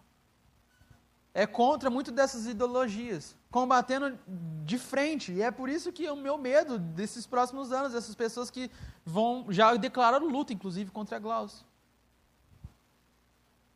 [1.33, 4.19] é contra muito dessas ideologias, combatendo
[4.65, 5.31] de frente.
[5.31, 8.69] E é por isso que o meu medo desses próximos anos, dessas pessoas que
[9.05, 11.65] vão já declararam luta, inclusive, contra a Gláucia.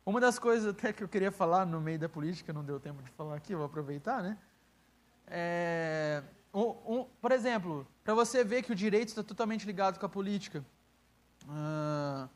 [0.04, 3.02] Uma das coisas até que eu queria falar no meio da política, não deu tempo
[3.02, 4.36] de falar aqui, vou aproveitar, né?
[5.26, 10.04] É, um, um, por exemplo, para você ver que o direito está totalmente ligado com
[10.04, 10.62] a política.
[11.44, 12.28] Uh,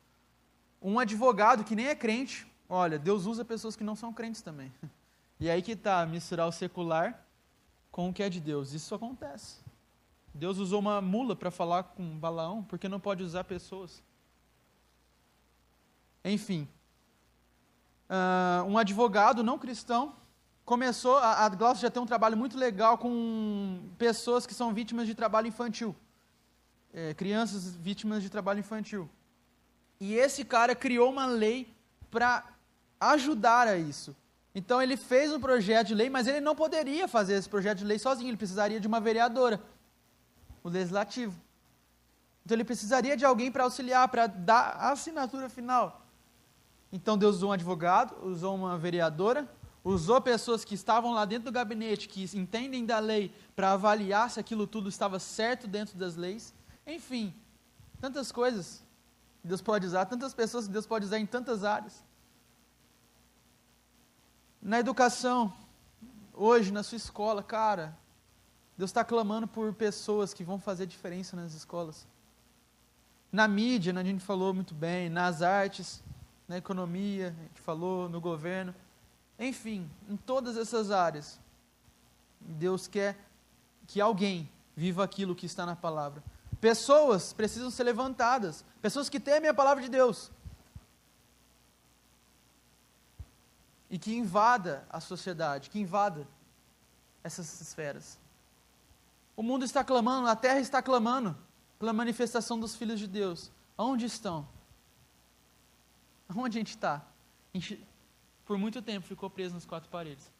[0.81, 4.73] um advogado que nem é crente, olha, Deus usa pessoas que não são crentes também.
[5.39, 7.23] E aí que está, misturar o secular
[7.93, 8.73] com o que é de Deus.
[8.73, 9.61] Isso acontece.
[10.33, 14.03] Deus usou uma mula para falar com Balaão, porque não pode usar pessoas.
[16.25, 16.67] Enfim,
[18.09, 20.17] uh, um advogado não cristão
[20.65, 25.07] começou, a, a Glaucia já tem um trabalho muito legal com pessoas que são vítimas
[25.07, 25.95] de trabalho infantil
[26.97, 29.09] é, crianças vítimas de trabalho infantil.
[30.01, 31.69] E esse cara criou uma lei
[32.11, 32.43] para
[32.99, 34.17] ajudar a isso.
[34.55, 37.85] Então ele fez um projeto de lei, mas ele não poderia fazer esse projeto de
[37.85, 39.61] lei sozinho, ele precisaria de uma vereadora,
[40.65, 41.39] o legislativo.
[42.43, 46.07] Então ele precisaria de alguém para auxiliar, para dar a assinatura final.
[46.91, 49.47] Então Deus usou um advogado, usou uma vereadora,
[49.85, 54.41] usou pessoas que estavam lá dentro do gabinete, que entendem da lei, para avaliar se
[54.41, 56.56] aquilo tudo estava certo dentro das leis.
[56.87, 57.35] Enfim,
[58.01, 58.83] tantas coisas
[59.43, 62.05] que Deus pode usar, tantas pessoas que Deus pode usar em tantas áreas.
[64.63, 65.53] Na educação,
[66.33, 67.97] hoje na sua escola, cara,
[68.77, 72.07] Deus está clamando por pessoas que vão fazer diferença nas escolas.
[73.33, 76.03] Na mídia, né, a gente falou muito bem, nas artes,
[76.47, 78.75] na economia, a gente falou, no governo.
[79.39, 81.39] Enfim, em todas essas áreas,
[82.41, 83.19] Deus quer
[83.87, 86.23] que alguém viva aquilo que está na palavra.
[86.61, 90.31] Pessoas precisam ser levantadas, pessoas que temem a palavra de Deus.
[93.91, 96.27] E que invada a sociedade, que invada
[97.23, 98.19] essas esferas.
[99.37, 101.37] O mundo está clamando, a terra está clamando
[101.79, 103.51] pela manifestação dos filhos de Deus.
[103.77, 104.49] Onde estão?
[106.35, 107.05] Onde a gente está?
[107.55, 107.87] A gente,
[108.45, 110.33] por muito tempo, ficou preso nas quatro paredes.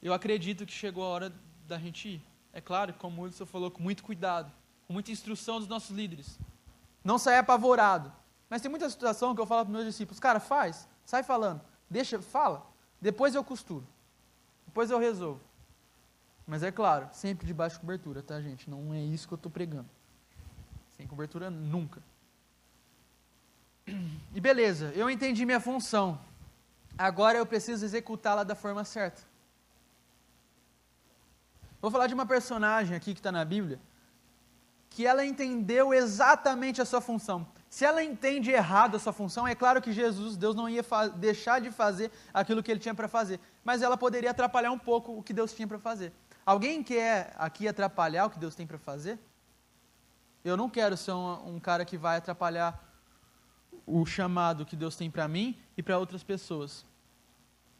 [0.00, 1.34] Eu acredito que chegou a hora
[1.66, 2.22] da gente ir.
[2.58, 4.50] É claro, como o Wilson falou, com muito cuidado,
[4.88, 6.40] com muita instrução dos nossos líderes.
[7.04, 8.12] Não sair apavorado.
[8.50, 12.20] Mas tem muita situação que eu falo para meus discípulos, cara, faz, sai falando, deixa,
[12.20, 12.66] fala,
[13.00, 13.86] depois eu costuro,
[14.66, 15.40] depois eu resolvo.
[16.44, 18.68] Mas é claro, sempre de cobertura, tá, gente?
[18.68, 19.88] Não é isso que eu estou pregando.
[20.96, 22.02] Sem cobertura, nunca.
[24.34, 26.18] E beleza, eu entendi minha função.
[26.98, 29.27] Agora eu preciso executá-la da forma certa.
[31.80, 33.80] Vou falar de uma personagem aqui que está na Bíblia,
[34.90, 37.46] que ela entendeu exatamente a sua função.
[37.70, 40.82] Se ela entende errado a sua função, é claro que Jesus, Deus não ia
[41.16, 45.12] deixar de fazer aquilo que ele tinha para fazer, mas ela poderia atrapalhar um pouco
[45.12, 46.12] o que Deus tinha para fazer.
[46.44, 49.18] Alguém quer aqui atrapalhar o que Deus tem para fazer?
[50.42, 52.82] Eu não quero ser um, um cara que vai atrapalhar
[53.86, 56.86] o chamado que Deus tem para mim e para outras pessoas.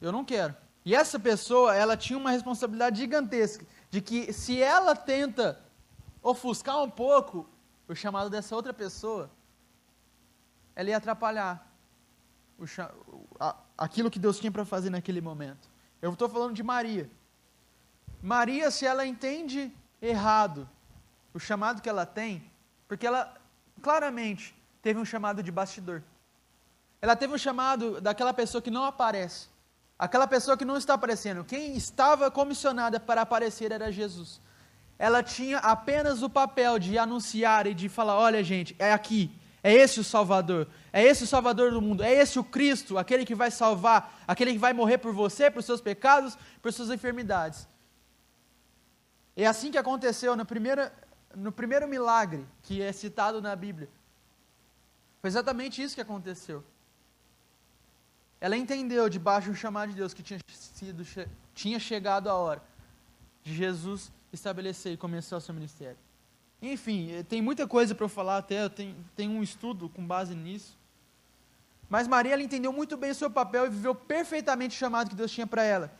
[0.00, 0.54] Eu não quero.
[0.84, 5.60] E essa pessoa, ela tinha uma responsabilidade gigantesca de que se ela tenta
[6.22, 7.48] ofuscar um pouco
[7.88, 9.30] o chamado dessa outra pessoa,
[10.76, 11.66] ela ia atrapalhar
[12.58, 12.64] o,
[13.40, 15.68] a, aquilo que Deus tinha para fazer naquele momento.
[16.02, 17.10] Eu estou falando de Maria.
[18.22, 19.72] Maria, se ela entende
[20.02, 20.68] errado
[21.32, 22.50] o chamado que ela tem,
[22.86, 23.36] porque ela
[23.82, 26.02] claramente teve um chamado de bastidor.
[27.00, 29.48] Ela teve um chamado daquela pessoa que não aparece.
[29.98, 31.44] Aquela pessoa que não está aparecendo.
[31.44, 34.40] Quem estava comissionada para aparecer era Jesus.
[34.96, 39.30] Ela tinha apenas o papel de anunciar e de falar: olha, gente, é aqui.
[39.62, 40.68] É esse o Salvador.
[40.92, 42.02] É esse o Salvador do mundo.
[42.02, 45.62] É esse o Cristo, aquele que vai salvar, aquele que vai morrer por você, por
[45.62, 47.66] seus pecados, por suas enfermidades.
[49.36, 50.88] É assim que aconteceu no primeiro,
[51.34, 53.88] no primeiro milagre que é citado na Bíblia.
[55.20, 56.64] Foi exatamente isso que aconteceu.
[58.40, 61.04] Ela entendeu, debaixo do chamado de Deus, que tinha, sido,
[61.54, 62.62] tinha chegado a hora
[63.42, 65.98] de Jesus estabelecer e começar o seu ministério.
[66.60, 70.34] Enfim, eh, tem muita coisa para eu falar até, tem, tem um estudo com base
[70.34, 70.76] nisso.
[71.88, 75.16] Mas Maria ela entendeu muito bem o seu papel e viveu perfeitamente o chamado que
[75.16, 75.92] Deus tinha para ela.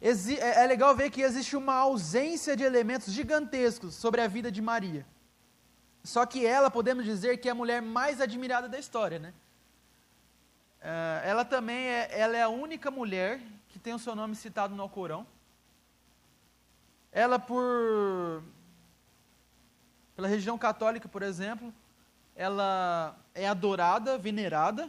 [0.00, 4.50] Exi é, é legal ver que existe uma ausência de elementos gigantescos sobre a vida
[4.50, 5.06] de Maria.
[6.02, 9.32] Só que ela, podemos dizer que é a mulher mais admirada da história, né?
[10.86, 14.72] Uh, ela também é, ela é a única mulher que tem o seu nome citado
[14.72, 15.26] no Alcorão.
[17.10, 18.40] Ela, por
[20.14, 21.74] pela religião católica, por exemplo,
[22.36, 24.88] ela é adorada, venerada.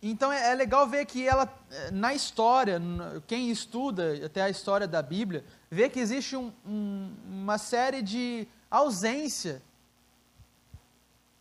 [0.00, 2.80] Então é, é legal ver que ela, eh, na história,
[3.26, 8.46] quem estuda até a história da Bíblia, vê que existe um, um, uma série de
[8.70, 9.60] ausência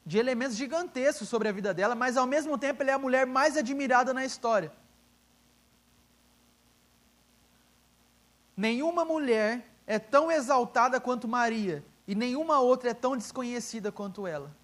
[0.07, 3.25] de elementos gigantescos sobre a vida dela, mas ao mesmo tempo ela é a mulher
[3.25, 4.71] mais admirada na história.
[8.55, 14.55] Nenhuma mulher é tão exaltada quanto Maria, e nenhuma outra é tão desconhecida quanto ela.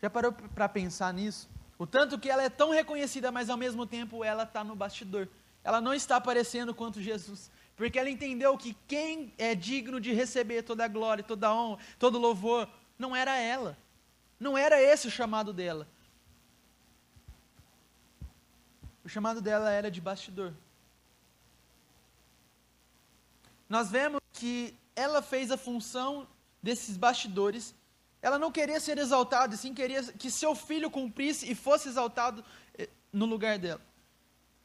[0.00, 1.50] Já parou para pensar nisso?
[1.76, 5.26] O tanto que ela é tão reconhecida, mas ao mesmo tempo ela está no bastidor.
[5.64, 7.50] Ela não está aparecendo quanto Jesus.
[7.74, 11.78] Porque ela entendeu que quem é digno de receber toda a glória, toda a honra,
[11.98, 12.68] todo o louvor,
[13.00, 13.78] não era ela.
[14.38, 15.88] Não era esse o chamado dela.
[19.02, 20.52] O chamado dela era de bastidor.
[23.66, 26.28] Nós vemos que ela fez a função
[26.62, 27.74] desses bastidores.
[28.20, 32.44] Ela não queria ser exaltada, sim queria que seu filho cumprisse e fosse exaltado
[32.76, 33.80] eh, no lugar dela.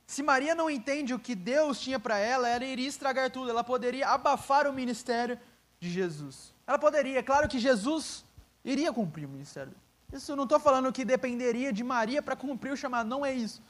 [0.05, 3.49] Se Maria não entende o que Deus tinha para ela, ela iria estragar tudo.
[3.49, 5.39] Ela poderia abafar o ministério
[5.79, 6.53] de Jesus.
[6.67, 8.24] Ela poderia, é claro que Jesus
[8.65, 9.73] iria cumprir o ministério.
[10.11, 13.33] Isso eu não estou falando que dependeria de Maria para cumprir o chamado, não é
[13.33, 13.61] isso.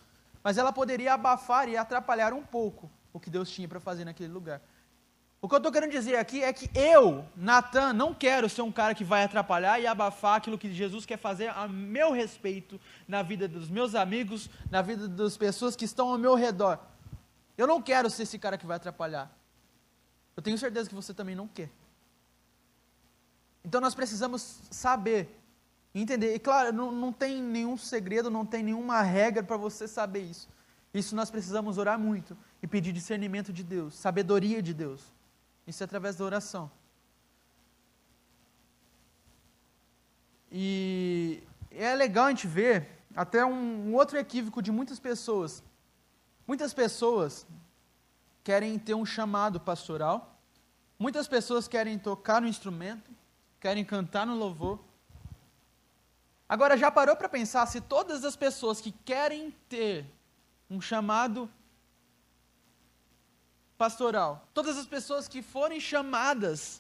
[0.44, 4.32] Mas ela poderia abafar e atrapalhar um pouco o que Deus tinha para fazer naquele
[4.32, 4.62] lugar.
[5.42, 8.72] O que eu estou querendo dizer aqui é que eu, Natan, não quero ser um
[8.72, 13.22] cara que vai atrapalhar e abafar aquilo que Jesus quer fazer a meu respeito, na
[13.22, 16.80] vida dos meus amigos, na vida das pessoas que estão ao meu redor.
[17.58, 19.32] Eu não quero ser esse cara que vai atrapalhar.
[20.36, 21.70] Eu tenho certeza que você também não quer.
[23.66, 25.28] Então nós precisamos saber,
[25.94, 26.36] entender.
[26.36, 30.48] E claro, não, não tem nenhum segredo, não tem nenhuma regra para você saber isso.
[30.94, 35.12] Isso nós precisamos orar muito e pedir discernimento de Deus, sabedoria de Deus.
[35.66, 36.70] Isso é através da oração.
[40.52, 45.64] E é legal a gente ver até um, um outro equívoco de muitas pessoas.
[46.48, 47.48] Muitas pessoas
[48.44, 50.40] querem ter um chamado pastoral,
[51.00, 53.10] muitas pessoas querem tocar no instrumento,
[53.66, 54.80] querem cantar no louvor.
[56.48, 60.06] Agora, já parou para pensar se todas as pessoas que querem ter
[60.70, 61.50] um chamado
[63.76, 64.48] pastoral.
[64.54, 66.80] Todas as pessoas que forem chamadas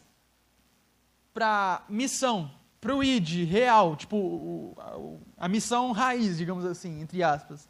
[1.33, 4.77] para missão, para o ID real, tipo
[5.39, 7.67] a, a missão raiz, digamos assim, entre aspas.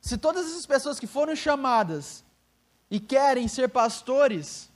[0.00, 2.24] Se todas essas pessoas que foram chamadas
[2.88, 4.70] e querem ser pastores,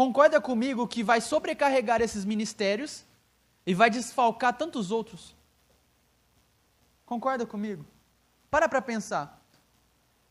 [0.00, 3.04] concorda comigo que vai sobrecarregar esses ministérios
[3.66, 5.36] e vai desfalcar tantos outros?
[7.04, 7.84] Concorda comigo?
[8.50, 9.38] Para para pensar.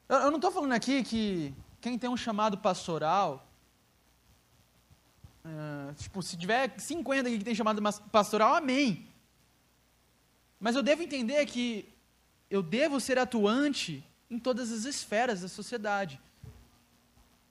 [0.07, 3.47] Eu, eu não estou falando aqui que quem tem um chamado pastoral,
[5.45, 7.80] uh, tipo, se tiver 50 aqui que tem chamado
[8.11, 9.07] pastoral, amém.
[10.59, 11.88] Mas eu devo entender que
[12.49, 16.20] eu devo ser atuante em todas as esferas da sociedade.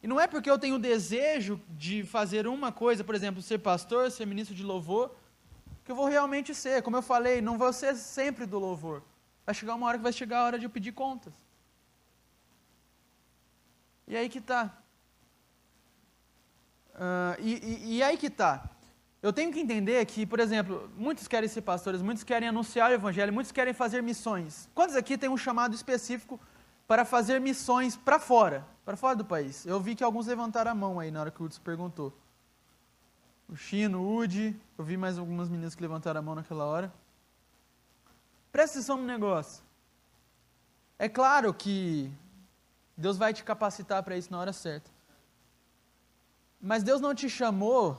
[0.03, 4.11] E não é porque eu tenho desejo de fazer uma coisa, por exemplo, ser pastor,
[4.11, 5.15] ser ministro de louvor,
[5.85, 6.83] que eu vou realmente ser.
[6.83, 9.03] Como eu falei, não vou ser sempre do louvor.
[9.45, 11.33] Vai chegar uma hora que vai chegar a hora de eu pedir contas.
[14.07, 14.73] E aí que está.
[16.95, 18.71] Uh, e, e, e aí que está.
[19.21, 22.95] Eu tenho que entender que, por exemplo, muitos querem ser pastores, muitos querem anunciar o
[22.95, 24.69] evangelho, muitos querem fazer missões.
[24.75, 26.41] Quantos aqui têm um chamado específico
[26.89, 29.67] para fazer missões para fora, para fora do país?
[29.67, 32.13] Eu vi que alguns levantaram a mão aí na hora que o Hudson perguntou.
[33.47, 36.93] O Chino, o Udi, eu vi mais algumas meninas que levantaram a mão naquela hora.
[38.51, 39.63] Presta atenção no negócio.
[40.99, 42.11] É claro que
[42.97, 44.91] Deus vai te capacitar para isso na hora certa.
[46.61, 47.99] Mas Deus não te chamou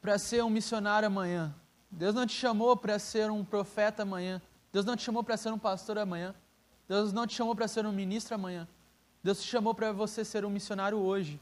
[0.00, 1.54] para ser um missionário amanhã.
[1.90, 4.40] Deus não te chamou para ser um profeta amanhã.
[4.72, 6.34] Deus não te chamou para ser um pastor amanhã.
[6.88, 8.66] Deus não te chamou para ser um ministro amanhã.
[9.22, 11.38] Deus te chamou para você ser um missionário hoje.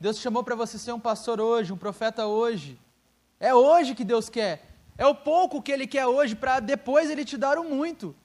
[0.00, 2.80] Deus te chamou para você ser um pastor hoje, um profeta hoje.
[3.38, 4.66] É hoje que Deus quer.
[4.96, 8.16] É o pouco que Ele quer hoje, para depois Ele te dar o muito.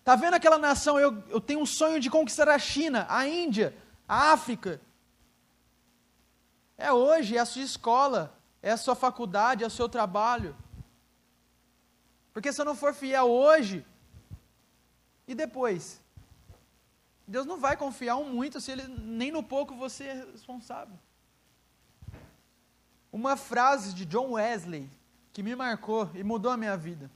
[0.00, 0.98] Está vendo aquela nação?
[0.98, 3.72] Eu, eu tenho um sonho de conquistar a China, a Índia,
[4.08, 4.80] a África.
[6.76, 10.56] É hoje, é a sua escola, é a sua faculdade, é o seu trabalho.
[12.32, 13.86] Porque se eu não for fiel hoje,
[15.26, 16.00] e depois?
[17.26, 20.98] Deus não vai confiar um muito se ele nem no pouco você é responsável.
[23.12, 24.88] Uma frase de John Wesley
[25.32, 27.10] que me marcou e mudou a minha vida.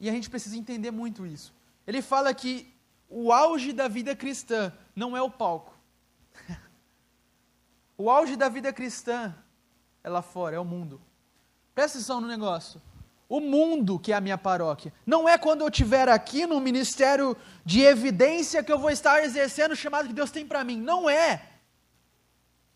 [0.00, 1.54] E a gente precisa entender muito isso.
[1.86, 2.72] Ele fala que
[3.08, 5.74] o auge da vida cristã não é o palco.
[7.96, 9.34] o auge da vida cristã
[10.02, 11.00] é lá fora, é o mundo.
[11.74, 12.80] Presta atenção no negócio.
[13.28, 14.92] O mundo que é a minha paróquia.
[15.04, 19.72] Não é quando eu estiver aqui no ministério de evidência que eu vou estar exercendo
[19.72, 20.80] o chamado que Deus tem para mim.
[20.80, 21.42] Não é.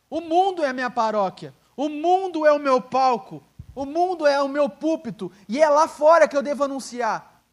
[0.08, 1.54] O mundo é a minha paróquia.
[1.76, 3.42] O mundo é o meu palco.
[3.74, 5.30] O mundo é o meu púlpito.
[5.48, 7.44] E é lá fora que eu devo anunciar.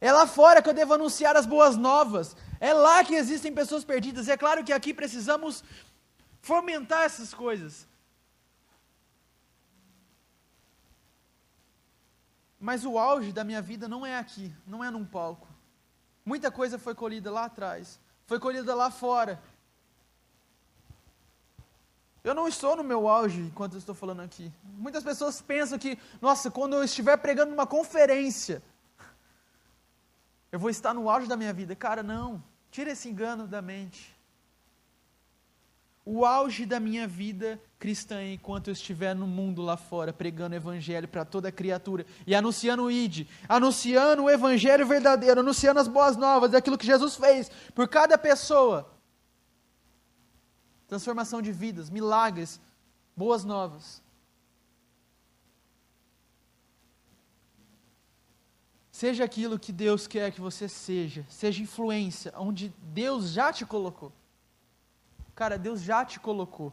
[0.00, 2.36] É lá fora que eu devo anunciar as boas novas.
[2.60, 4.28] É lá que existem pessoas perdidas.
[4.28, 5.64] É claro que aqui precisamos
[6.42, 7.88] fomentar essas coisas.
[12.64, 15.46] Mas o auge da minha vida não é aqui, não é num palco.
[16.24, 19.38] Muita coisa foi colhida lá atrás, foi colhida lá fora.
[22.24, 24.50] Eu não estou no meu auge enquanto eu estou falando aqui.
[24.64, 28.62] Muitas pessoas pensam que, nossa, quando eu estiver pregando numa conferência,
[30.50, 31.76] eu vou estar no auge da minha vida.
[31.76, 32.42] Cara, não.
[32.70, 34.16] Tira esse engano da mente.
[36.06, 40.56] O auge da minha vida cristã enquanto eu estiver no mundo lá fora, pregando o
[40.56, 46.16] evangelho para toda criatura e anunciando o ID, anunciando o evangelho verdadeiro, anunciando as boas
[46.16, 48.92] novas, daquilo que Jesus fez por cada pessoa.
[50.86, 52.60] Transformação de vidas, milagres,
[53.16, 54.02] boas novas.
[58.90, 61.26] Seja aquilo que Deus quer que você seja.
[61.28, 64.12] Seja influência, onde Deus já te colocou.
[65.34, 66.68] Cara, Deus já te colocou.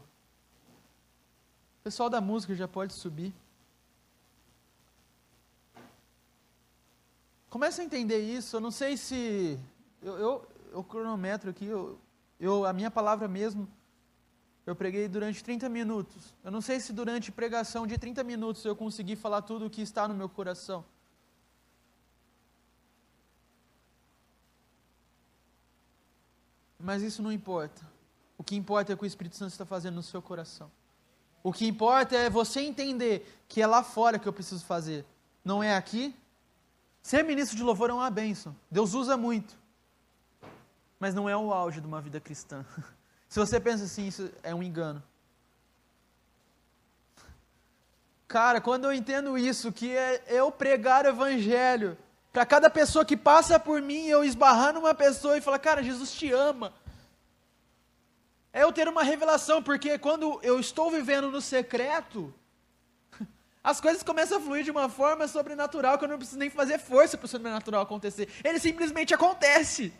[1.80, 3.34] O pessoal da música já pode subir.
[7.50, 8.56] Começa a entender isso.
[8.56, 9.58] Eu não sei se.
[10.00, 11.98] Eu, eu, eu cronometro aqui, eu,
[12.38, 13.68] eu, a minha palavra mesmo,
[14.64, 16.32] eu preguei durante 30 minutos.
[16.44, 19.82] Eu não sei se durante pregação de 30 minutos eu consegui falar tudo o que
[19.82, 20.84] está no meu coração.
[26.78, 27.91] Mas isso não importa.
[28.38, 30.70] O que importa é o que o Espírito Santo está fazendo no seu coração.
[31.42, 35.04] O que importa é você entender que é lá fora que eu preciso fazer,
[35.44, 36.14] não é aqui.
[37.02, 38.54] Ser ministro de louvor é uma bênção.
[38.70, 39.56] Deus usa muito.
[41.00, 42.64] Mas não é o auge de uma vida cristã.
[43.28, 45.02] Se você pensa assim, isso é um engano.
[48.28, 51.98] Cara, quando eu entendo isso, que é eu pregar o evangelho,
[52.32, 56.12] para cada pessoa que passa por mim, eu esbarrar numa pessoa e falar, cara, Jesus
[56.12, 56.72] te ama.
[58.52, 62.32] É eu ter uma revelação, porque quando eu estou vivendo no secreto,
[63.64, 66.78] as coisas começam a fluir de uma forma sobrenatural que eu não preciso nem fazer
[66.78, 68.28] força para o sobrenatural acontecer.
[68.44, 69.92] Ele simplesmente acontece.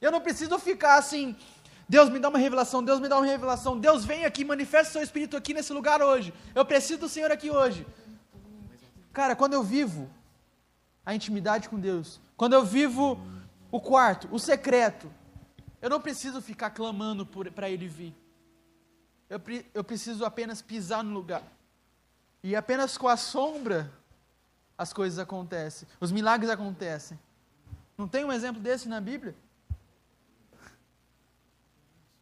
[0.00, 1.34] Eu não preciso ficar assim,
[1.88, 4.92] Deus me dá uma revelação, Deus me dá uma revelação, Deus vem aqui, manifesta o
[4.92, 6.34] seu espírito aqui nesse lugar hoje.
[6.54, 7.86] Eu preciso do Senhor aqui hoje.
[9.12, 10.10] Cara, quando eu vivo
[11.06, 13.18] a intimidade com Deus, quando eu vivo
[13.70, 15.10] o quarto, o secreto,
[15.84, 18.14] eu não preciso ficar clamando para Ele vir.
[19.28, 19.38] Eu,
[19.74, 21.42] eu preciso apenas pisar no lugar.
[22.42, 23.92] E apenas com a sombra
[24.78, 27.20] as coisas acontecem, os milagres acontecem.
[27.98, 29.36] Não tem um exemplo desse na Bíblia?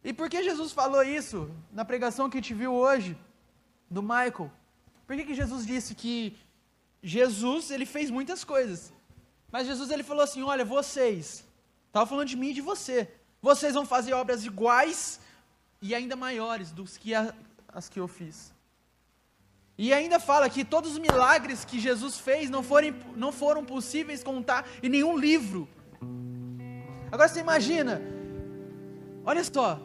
[0.03, 3.17] E por que Jesus falou isso na pregação que gente viu hoje,
[3.89, 4.51] do Michael?
[5.07, 6.37] Por que, que Jesus disse que
[7.01, 8.91] Jesus ele fez muitas coisas,
[9.49, 11.45] mas Jesus ele falou assim: olha, vocês,
[11.87, 13.09] estava falando de mim e de você,
[13.43, 15.19] vocês vão fazer obras iguais
[15.81, 17.33] e ainda maiores dos que a,
[17.67, 18.53] as que eu fiz.
[19.77, 24.23] E ainda fala que todos os milagres que Jesus fez não foram, não foram possíveis
[24.23, 25.67] contar em nenhum livro.
[27.11, 28.01] Agora você imagina,
[29.25, 29.77] olha só,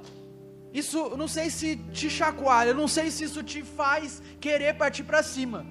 [0.73, 5.21] isso não sei se te chacoalha, não sei se isso te faz querer partir para
[5.21, 5.67] cima.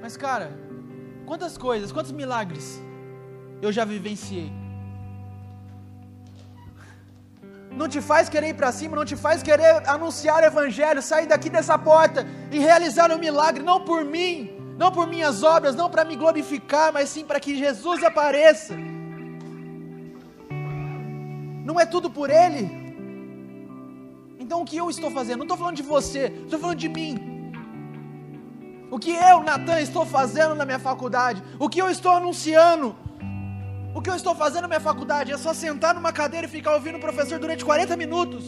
[0.00, 0.56] Mas cara,
[1.26, 2.80] quantas coisas, quantos milagres
[3.64, 4.52] eu já vivenciei.
[7.70, 11.26] Não te faz querer ir para cima, não te faz querer anunciar o Evangelho, sair
[11.26, 15.90] daqui dessa porta e realizar um milagre, não por mim, não por minhas obras, não
[15.90, 18.74] para me glorificar, mas sim para que Jesus apareça.
[21.64, 22.70] Não é tudo por Ele.
[24.38, 25.38] Então o que eu estou fazendo?
[25.38, 27.12] Não estou falando de você, estou falando de mim.
[28.90, 31.42] O que eu, Natan, estou fazendo na minha faculdade?
[31.58, 32.94] O que eu estou anunciando?
[33.94, 36.74] O que eu estou fazendo na minha faculdade é só sentar numa cadeira e ficar
[36.74, 38.44] ouvindo o professor durante 40 minutos.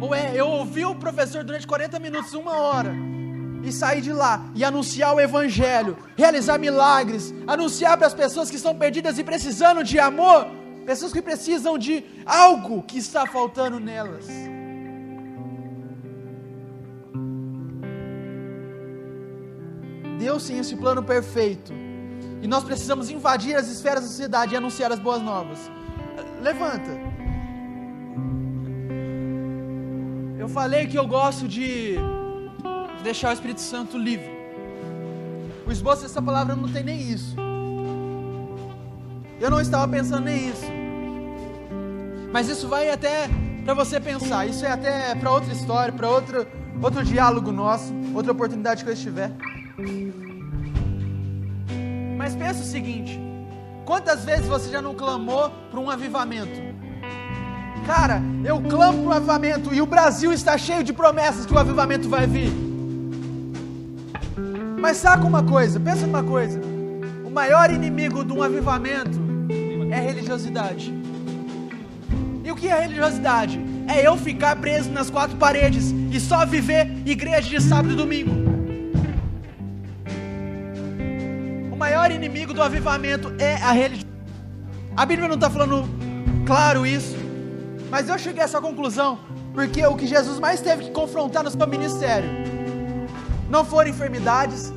[0.00, 2.94] Ou é eu ouvir o professor durante 40 minutos, uma hora,
[3.62, 8.56] e sair de lá e anunciar o Evangelho, realizar milagres, anunciar para as pessoas que
[8.56, 10.46] estão perdidas e precisando de amor,
[10.86, 14.26] pessoas que precisam de algo que está faltando nelas.
[20.18, 21.82] Deus tem esse plano perfeito
[22.42, 25.70] e nós precisamos invadir as esferas da sociedade e anunciar as boas novas.
[26.42, 26.90] Levanta.
[30.36, 31.96] Eu falei que eu gosto de
[33.04, 34.28] deixar o Espírito Santo livre.
[35.64, 37.36] O esboço dessa palavra não tem nem isso.
[39.40, 40.66] Eu não estava pensando nem isso.
[42.32, 43.28] Mas isso vai até
[43.64, 44.46] para você pensar.
[44.46, 46.44] Isso é até para outra história, para outro,
[46.82, 49.30] outro diálogo nosso, outra oportunidade que eu estiver.
[52.22, 53.20] Mas pensa o seguinte:
[53.84, 56.62] quantas vezes você já não clamou por um avivamento?
[57.84, 61.58] Cara, eu clamo por um avivamento e o Brasil está cheio de promessas que o
[61.58, 62.52] avivamento vai vir.
[64.78, 66.60] Mas saca uma coisa, pensa numa coisa:
[67.24, 69.18] o maior inimigo de um avivamento
[69.90, 70.94] é a religiosidade.
[72.44, 73.60] E o que é religiosidade?
[73.88, 78.41] É eu ficar preso nas quatro paredes e só viver igreja de sábado e domingo.
[81.82, 84.08] Maior inimigo do avivamento é a religião.
[84.96, 85.82] A Bíblia não está falando
[86.46, 87.16] claro isso,
[87.90, 89.18] mas eu cheguei a essa conclusão
[89.52, 92.30] porque o que Jesus mais teve que confrontar no seu ministério
[93.50, 94.72] não foram enfermidades,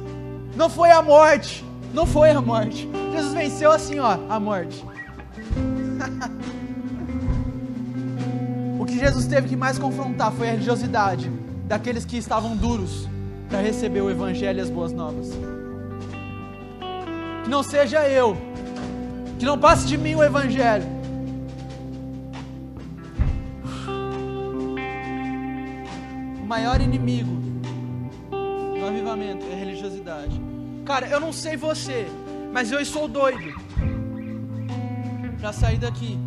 [0.56, 2.90] não foi a morte, não foi a morte.
[3.14, 4.84] Jesus venceu assim, ó, a morte.
[8.80, 11.30] o que Jesus teve que mais confrontar foi a religiosidade
[11.68, 13.08] daqueles que estavam duros
[13.48, 15.30] para receber o evangelho e as boas novas.
[17.46, 18.36] Que não seja eu
[19.38, 20.84] Que não passe de mim o Evangelho.
[26.42, 27.36] O maior inimigo
[28.32, 30.42] do avivamento é a religiosidade.
[30.86, 32.08] Cara, eu não sei você,
[32.52, 33.54] mas eu estou doido
[35.40, 36.18] para sair daqui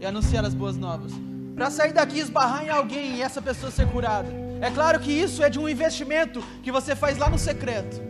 [0.00, 1.12] e anunciar as boas novas.
[1.54, 4.28] Para sair daqui, esbarrar em alguém e essa pessoa ser curada.
[4.62, 8.00] É claro que isso é de um investimento que você faz lá no secreto.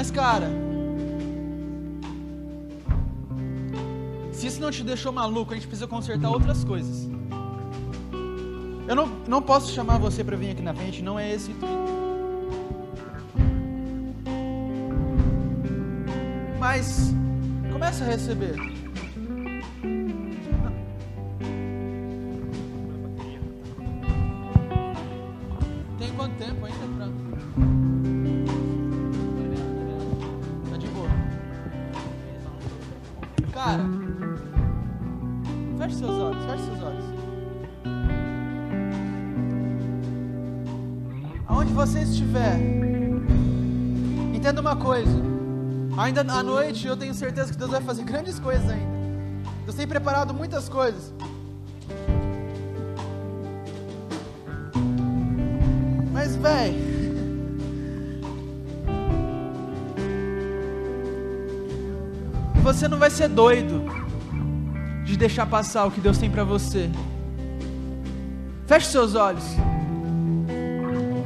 [0.00, 0.48] Mas, cara,
[4.32, 7.06] se isso não te deixou maluco, a gente precisa consertar outras coisas.
[8.88, 11.54] Eu não, não posso chamar você para vir aqui na frente, não é esse.
[16.58, 17.12] Mas
[17.70, 18.56] começa a receber.
[44.70, 45.10] Uma coisa.
[45.98, 49.00] Ainda à noite eu tenho certeza que Deus vai fazer grandes coisas ainda.
[49.64, 51.12] Deus tem preparado muitas coisas.
[56.12, 56.88] Mas, véi.
[62.62, 63.82] Você não vai ser doido
[65.04, 66.88] de deixar passar o que Deus tem para você.
[68.66, 69.44] Feche seus olhos.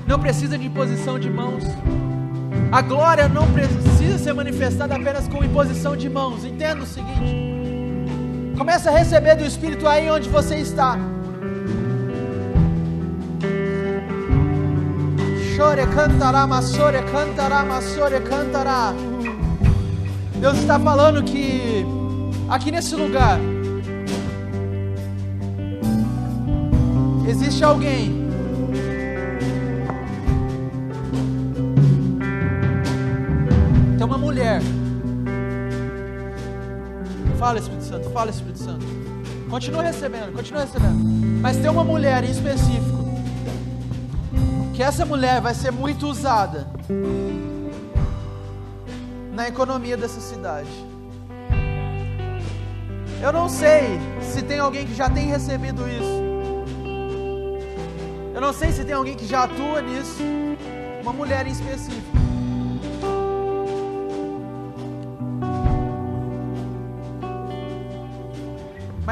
[0.07, 1.65] Não precisa de imposição de mãos.
[2.75, 6.45] A glória não precisa ser manifestada apenas com imposição de mãos.
[6.45, 10.99] Entenda o seguinte: comece a receber do Espírito aí onde você está.
[15.55, 18.93] Chore cantará, massore cantará, massore cantará.
[20.41, 21.87] Deus está falando que
[22.49, 23.39] aqui nesse lugar
[27.29, 28.24] existe alguém
[34.35, 34.61] mulher.
[37.39, 38.85] Fala, Espírito Santo, fala, Espírito Santo.
[39.49, 40.99] Continua recebendo, continua recebendo.
[41.41, 43.05] Mas tem uma mulher em específico.
[44.75, 46.67] Que essa mulher vai ser muito usada
[49.33, 50.69] na economia dessa cidade.
[53.23, 56.25] Eu não sei se tem alguém que já tem recebido isso.
[58.35, 60.21] Eu não sei se tem alguém que já atua nisso.
[61.03, 62.24] Uma mulher em específico.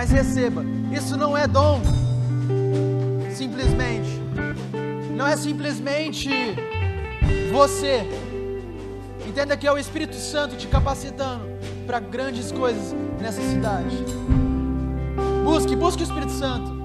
[0.03, 1.81] Mas receba, isso não é dom,
[3.31, 4.21] simplesmente.
[5.15, 6.29] Não é simplesmente
[7.53, 8.05] você.
[9.25, 11.45] Entenda que é o Espírito Santo te capacitando
[11.87, 13.97] para grandes coisas nessa cidade.
[15.45, 16.82] Busque, busque o Espírito Santo.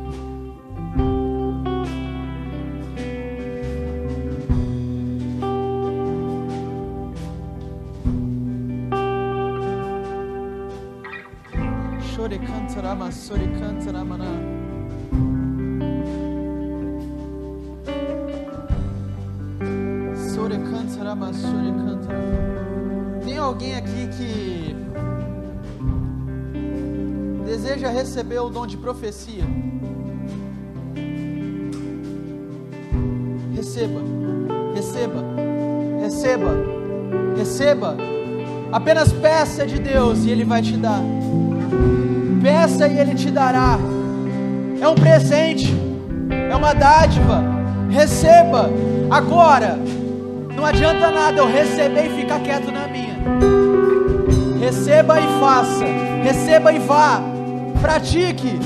[12.97, 13.47] Kantarama, sore
[21.71, 22.27] kantarama.
[23.23, 24.75] Tem alguém aqui que
[27.45, 29.43] deseja receber o dom de profecia?
[33.55, 34.01] Receba,
[34.73, 35.23] receba,
[36.01, 36.55] receba,
[37.37, 37.95] receba.
[38.71, 41.01] Apenas peça de Deus e Ele vai te dar.
[42.47, 43.77] Peça e Ele te dará.
[44.81, 45.75] É um presente,
[46.49, 47.43] é uma dádiva.
[47.89, 48.69] Receba
[49.11, 49.77] agora.
[50.55, 53.17] Não adianta nada eu receber e ficar quieto na minha.
[54.61, 55.83] Receba e faça.
[56.23, 57.21] Receba e vá.
[57.81, 58.57] Pratique.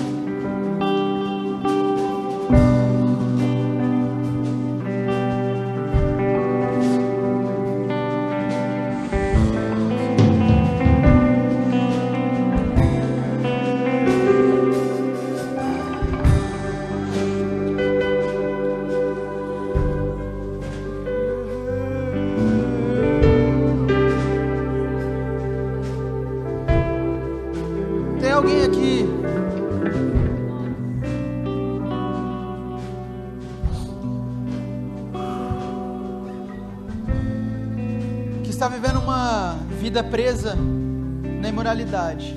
[40.02, 40.58] Vida presa
[41.42, 42.36] na imoralidade?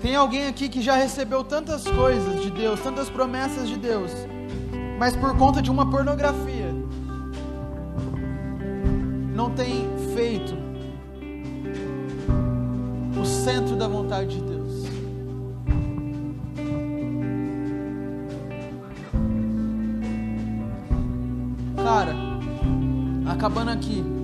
[0.00, 4.10] Tem alguém aqui que já recebeu tantas coisas de Deus, tantas promessas de Deus,
[4.98, 6.74] mas por conta de uma pornografia,
[9.34, 10.54] não tem feito
[13.20, 14.84] o centro da vontade de Deus.
[21.76, 22.14] Cara,
[23.26, 24.19] acabando aqui,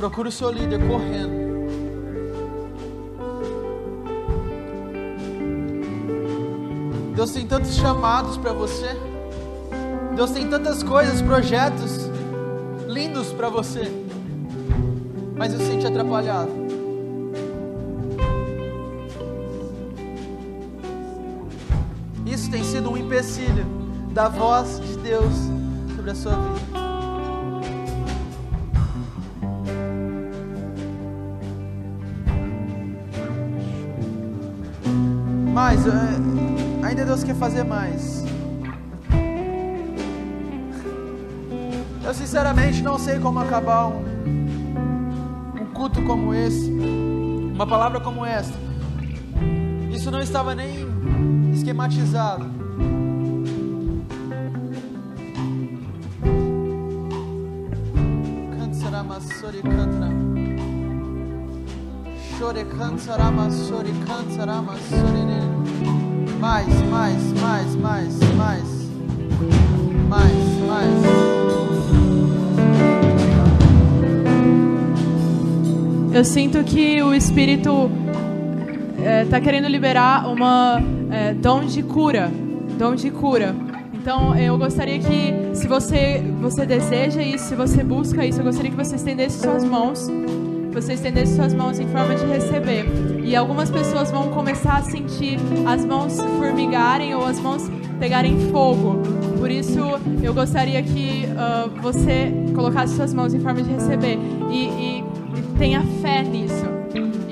[0.00, 1.50] procura o seu líder correndo.
[7.14, 8.96] Deus tem tantos chamados para você.
[10.16, 12.08] Deus tem tantas coisas, projetos
[12.88, 13.92] lindos para você.
[15.36, 16.50] Mas eu senti atrapalhado.
[22.24, 23.66] Isso tem sido um empecilho
[24.14, 25.34] da voz de Deus
[25.94, 26.69] sobre a sua vida.
[35.80, 38.22] Mas é, Ainda Deus quer fazer mais.
[42.04, 44.02] Eu sinceramente não sei como acabar um,
[45.58, 46.70] um culto como esse,
[47.54, 48.58] uma palavra como esta.
[49.90, 50.86] Isso não estava nem
[51.54, 52.44] esquematizado.
[58.58, 60.10] Cansará, massori, cantara.
[62.38, 65.19] Chore, cansará, massori, cansará, massori,
[66.40, 68.64] mais, mais, mais, mais, mais.
[70.08, 70.32] Mais,
[70.66, 71.04] mais.
[76.12, 77.90] Eu sinto que o Espírito
[79.22, 82.32] está é, querendo liberar uma é, dom de cura,
[82.76, 83.54] dom de cura.
[83.94, 88.70] Então eu gostaria que, se você você deseja isso, se você busca isso, eu gostaria
[88.70, 90.08] que você estendesse suas mãos
[90.72, 92.86] você estendesse suas mãos em forma de receber.
[93.30, 97.70] E algumas pessoas vão começar a sentir as mãos formigarem ou as mãos
[98.00, 99.00] pegarem fogo.
[99.38, 99.78] Por isso,
[100.20, 104.18] eu gostaria que uh, você colocasse suas mãos em forma de receber
[104.50, 106.64] e, e, e tenha fé nisso.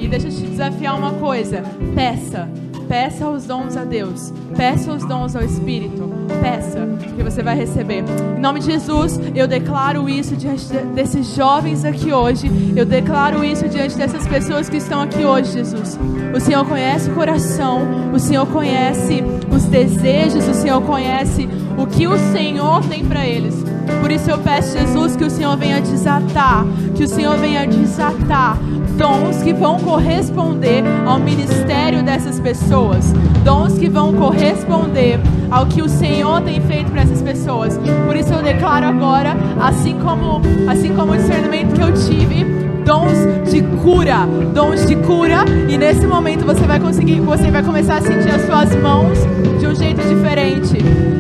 [0.01, 1.65] E deixa eu te desafiar uma coisa:
[1.97, 2.49] peça
[2.89, 4.33] Peça os dons a Deus.
[4.57, 6.09] Peça os dons ao Espírito.
[6.41, 8.03] Peça, que você vai receber.
[8.37, 12.51] Em nome de Jesus, eu declaro isso diante desses jovens aqui hoje.
[12.75, 15.99] Eu declaro isso diante dessas pessoas que estão aqui hoje, Jesus.
[16.35, 18.11] O Senhor conhece o coração.
[18.15, 20.49] O Senhor conhece os desejos.
[20.49, 23.68] O Senhor conhece o que o Senhor tem para eles.
[24.01, 26.65] Por isso eu peço, Jesus, que o Senhor venha desatar,
[26.95, 28.59] que o Senhor venha desatar
[28.99, 33.13] dons que vão corresponder ao ministério dessas pessoas,
[33.45, 35.21] dons que vão corresponder
[35.51, 37.79] ao que o Senhor tem feito para essas pessoas.
[38.07, 42.45] Por isso eu declaro agora, assim como assim como o discernimento que eu tive,
[42.85, 47.99] dons de cura, dons de cura, e nesse momento você vai conseguir, você vai começar
[47.99, 49.19] a sentir as suas mãos
[49.61, 51.18] de um jeito diferente.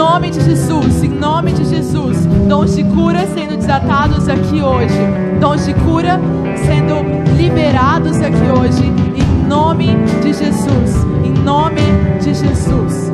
[0.00, 4.96] Nome de Jesus, em nome de Jesus, dons de cura sendo desatados aqui hoje,
[5.38, 6.18] dons de cura
[6.56, 7.02] sendo
[7.36, 9.88] liberados aqui hoje, em nome
[10.22, 11.82] de Jesus, em nome
[12.18, 13.09] de Jesus.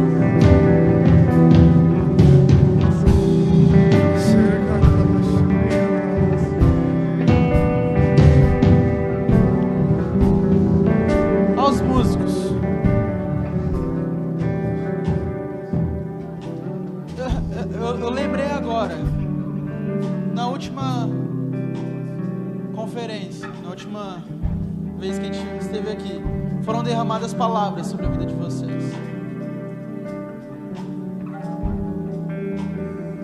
[27.97, 28.84] Sobre a vida de vocês.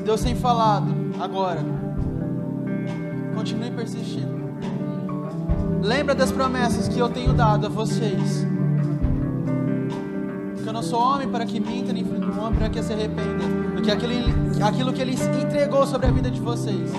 [0.02, 1.60] Deus tem falado agora.
[3.34, 4.32] Continue persistindo.
[5.82, 8.46] Lembra das promessas que eu tenho dado a vocês.
[10.62, 13.44] Que eu não sou homem para que minta, nem filho homem para que se arrependa.
[13.76, 16.90] Do que aquilo que Ele entregou sobre a vida de vocês.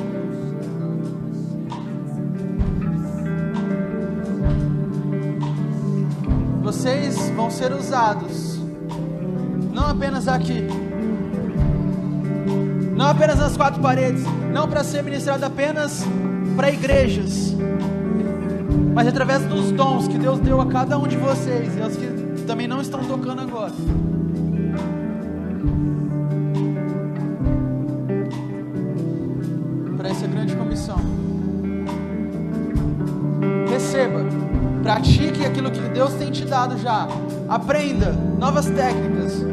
[7.34, 8.60] Vão ser usados,
[9.74, 10.68] não apenas aqui,
[12.96, 16.06] não apenas nas quatro paredes, não para ser ministrado apenas
[16.56, 17.54] para igrejas,
[18.94, 22.44] mas através dos dons que Deus deu a cada um de vocês e aos que
[22.46, 23.74] também não estão tocando agora.
[29.98, 30.98] Para essa grande comissão.
[33.70, 34.33] Receba
[34.84, 37.08] Pratique aquilo que Deus tem te dado já.
[37.48, 39.53] Aprenda novas técnicas.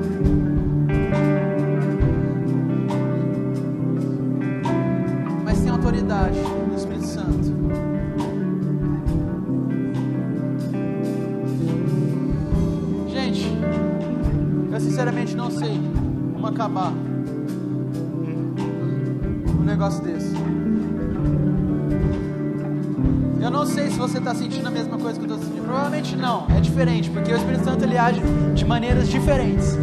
[26.60, 28.20] É diferente, porque o Espírito Santo ele age
[28.54, 29.78] de maneiras diferentes.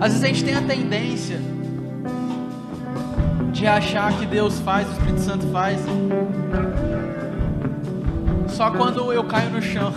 [0.00, 1.40] Às vezes a gente tem a tendência
[3.52, 5.80] de achar que Deus faz, o Espírito Santo faz,
[8.48, 9.92] só quando eu caio no chão.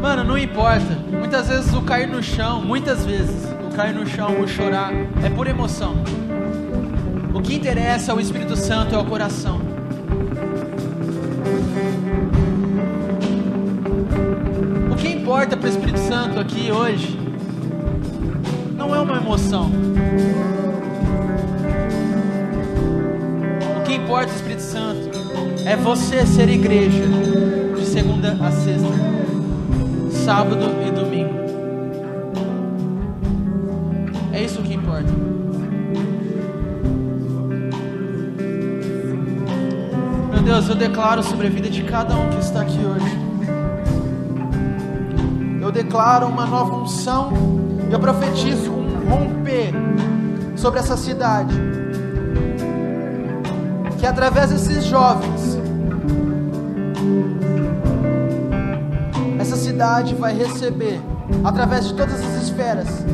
[0.00, 0.96] Mano, não importa.
[1.10, 4.92] Muitas vezes o cair no chão, muitas vezes, o cair no chão, o chorar,
[5.22, 5.96] é por emoção.
[7.36, 9.60] O que interessa ao Espírito Santo é o coração.
[14.90, 17.20] O que importa para o Espírito Santo aqui hoje
[18.74, 19.70] não é uma emoção.
[23.78, 25.10] O que importa, Espírito Santo,
[25.66, 27.04] é você ser igreja
[27.76, 28.88] de segunda a sexta,
[30.24, 31.34] sábado e domingo.
[34.32, 35.35] É isso que importa.
[40.56, 43.18] Deus, eu declaro sobre a vida de cada um que está aqui hoje.
[45.60, 47.30] Eu declaro uma nova unção.
[47.90, 49.74] Eu profetizo um romper
[50.56, 51.54] sobre essa cidade.
[53.98, 55.58] Que através desses jovens,
[59.38, 60.98] essa cidade vai receber,
[61.44, 63.04] através de todas as esferas,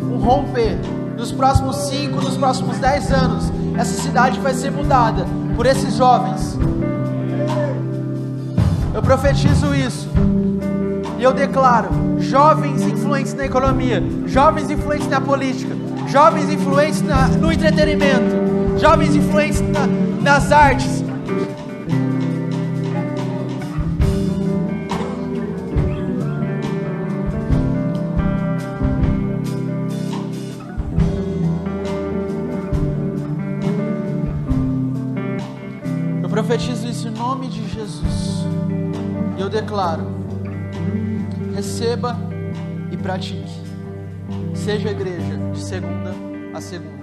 [0.00, 0.78] um romper.
[1.16, 6.58] Nos próximos 5, nos próximos 10 anos, essa cidade vai ser mudada por esses jovens.
[8.94, 10.08] Eu profetizo isso.
[11.18, 15.74] E eu declaro: jovens influentes na economia, jovens influentes na política,
[16.08, 19.86] jovens influentes na, no entretenimento, jovens influentes na,
[20.22, 20.95] nas artes.
[39.76, 40.06] Eu declaro:
[41.54, 42.16] receba
[42.90, 43.60] e pratique.
[44.54, 46.14] Seja igreja de segunda
[46.54, 46.95] a segunda.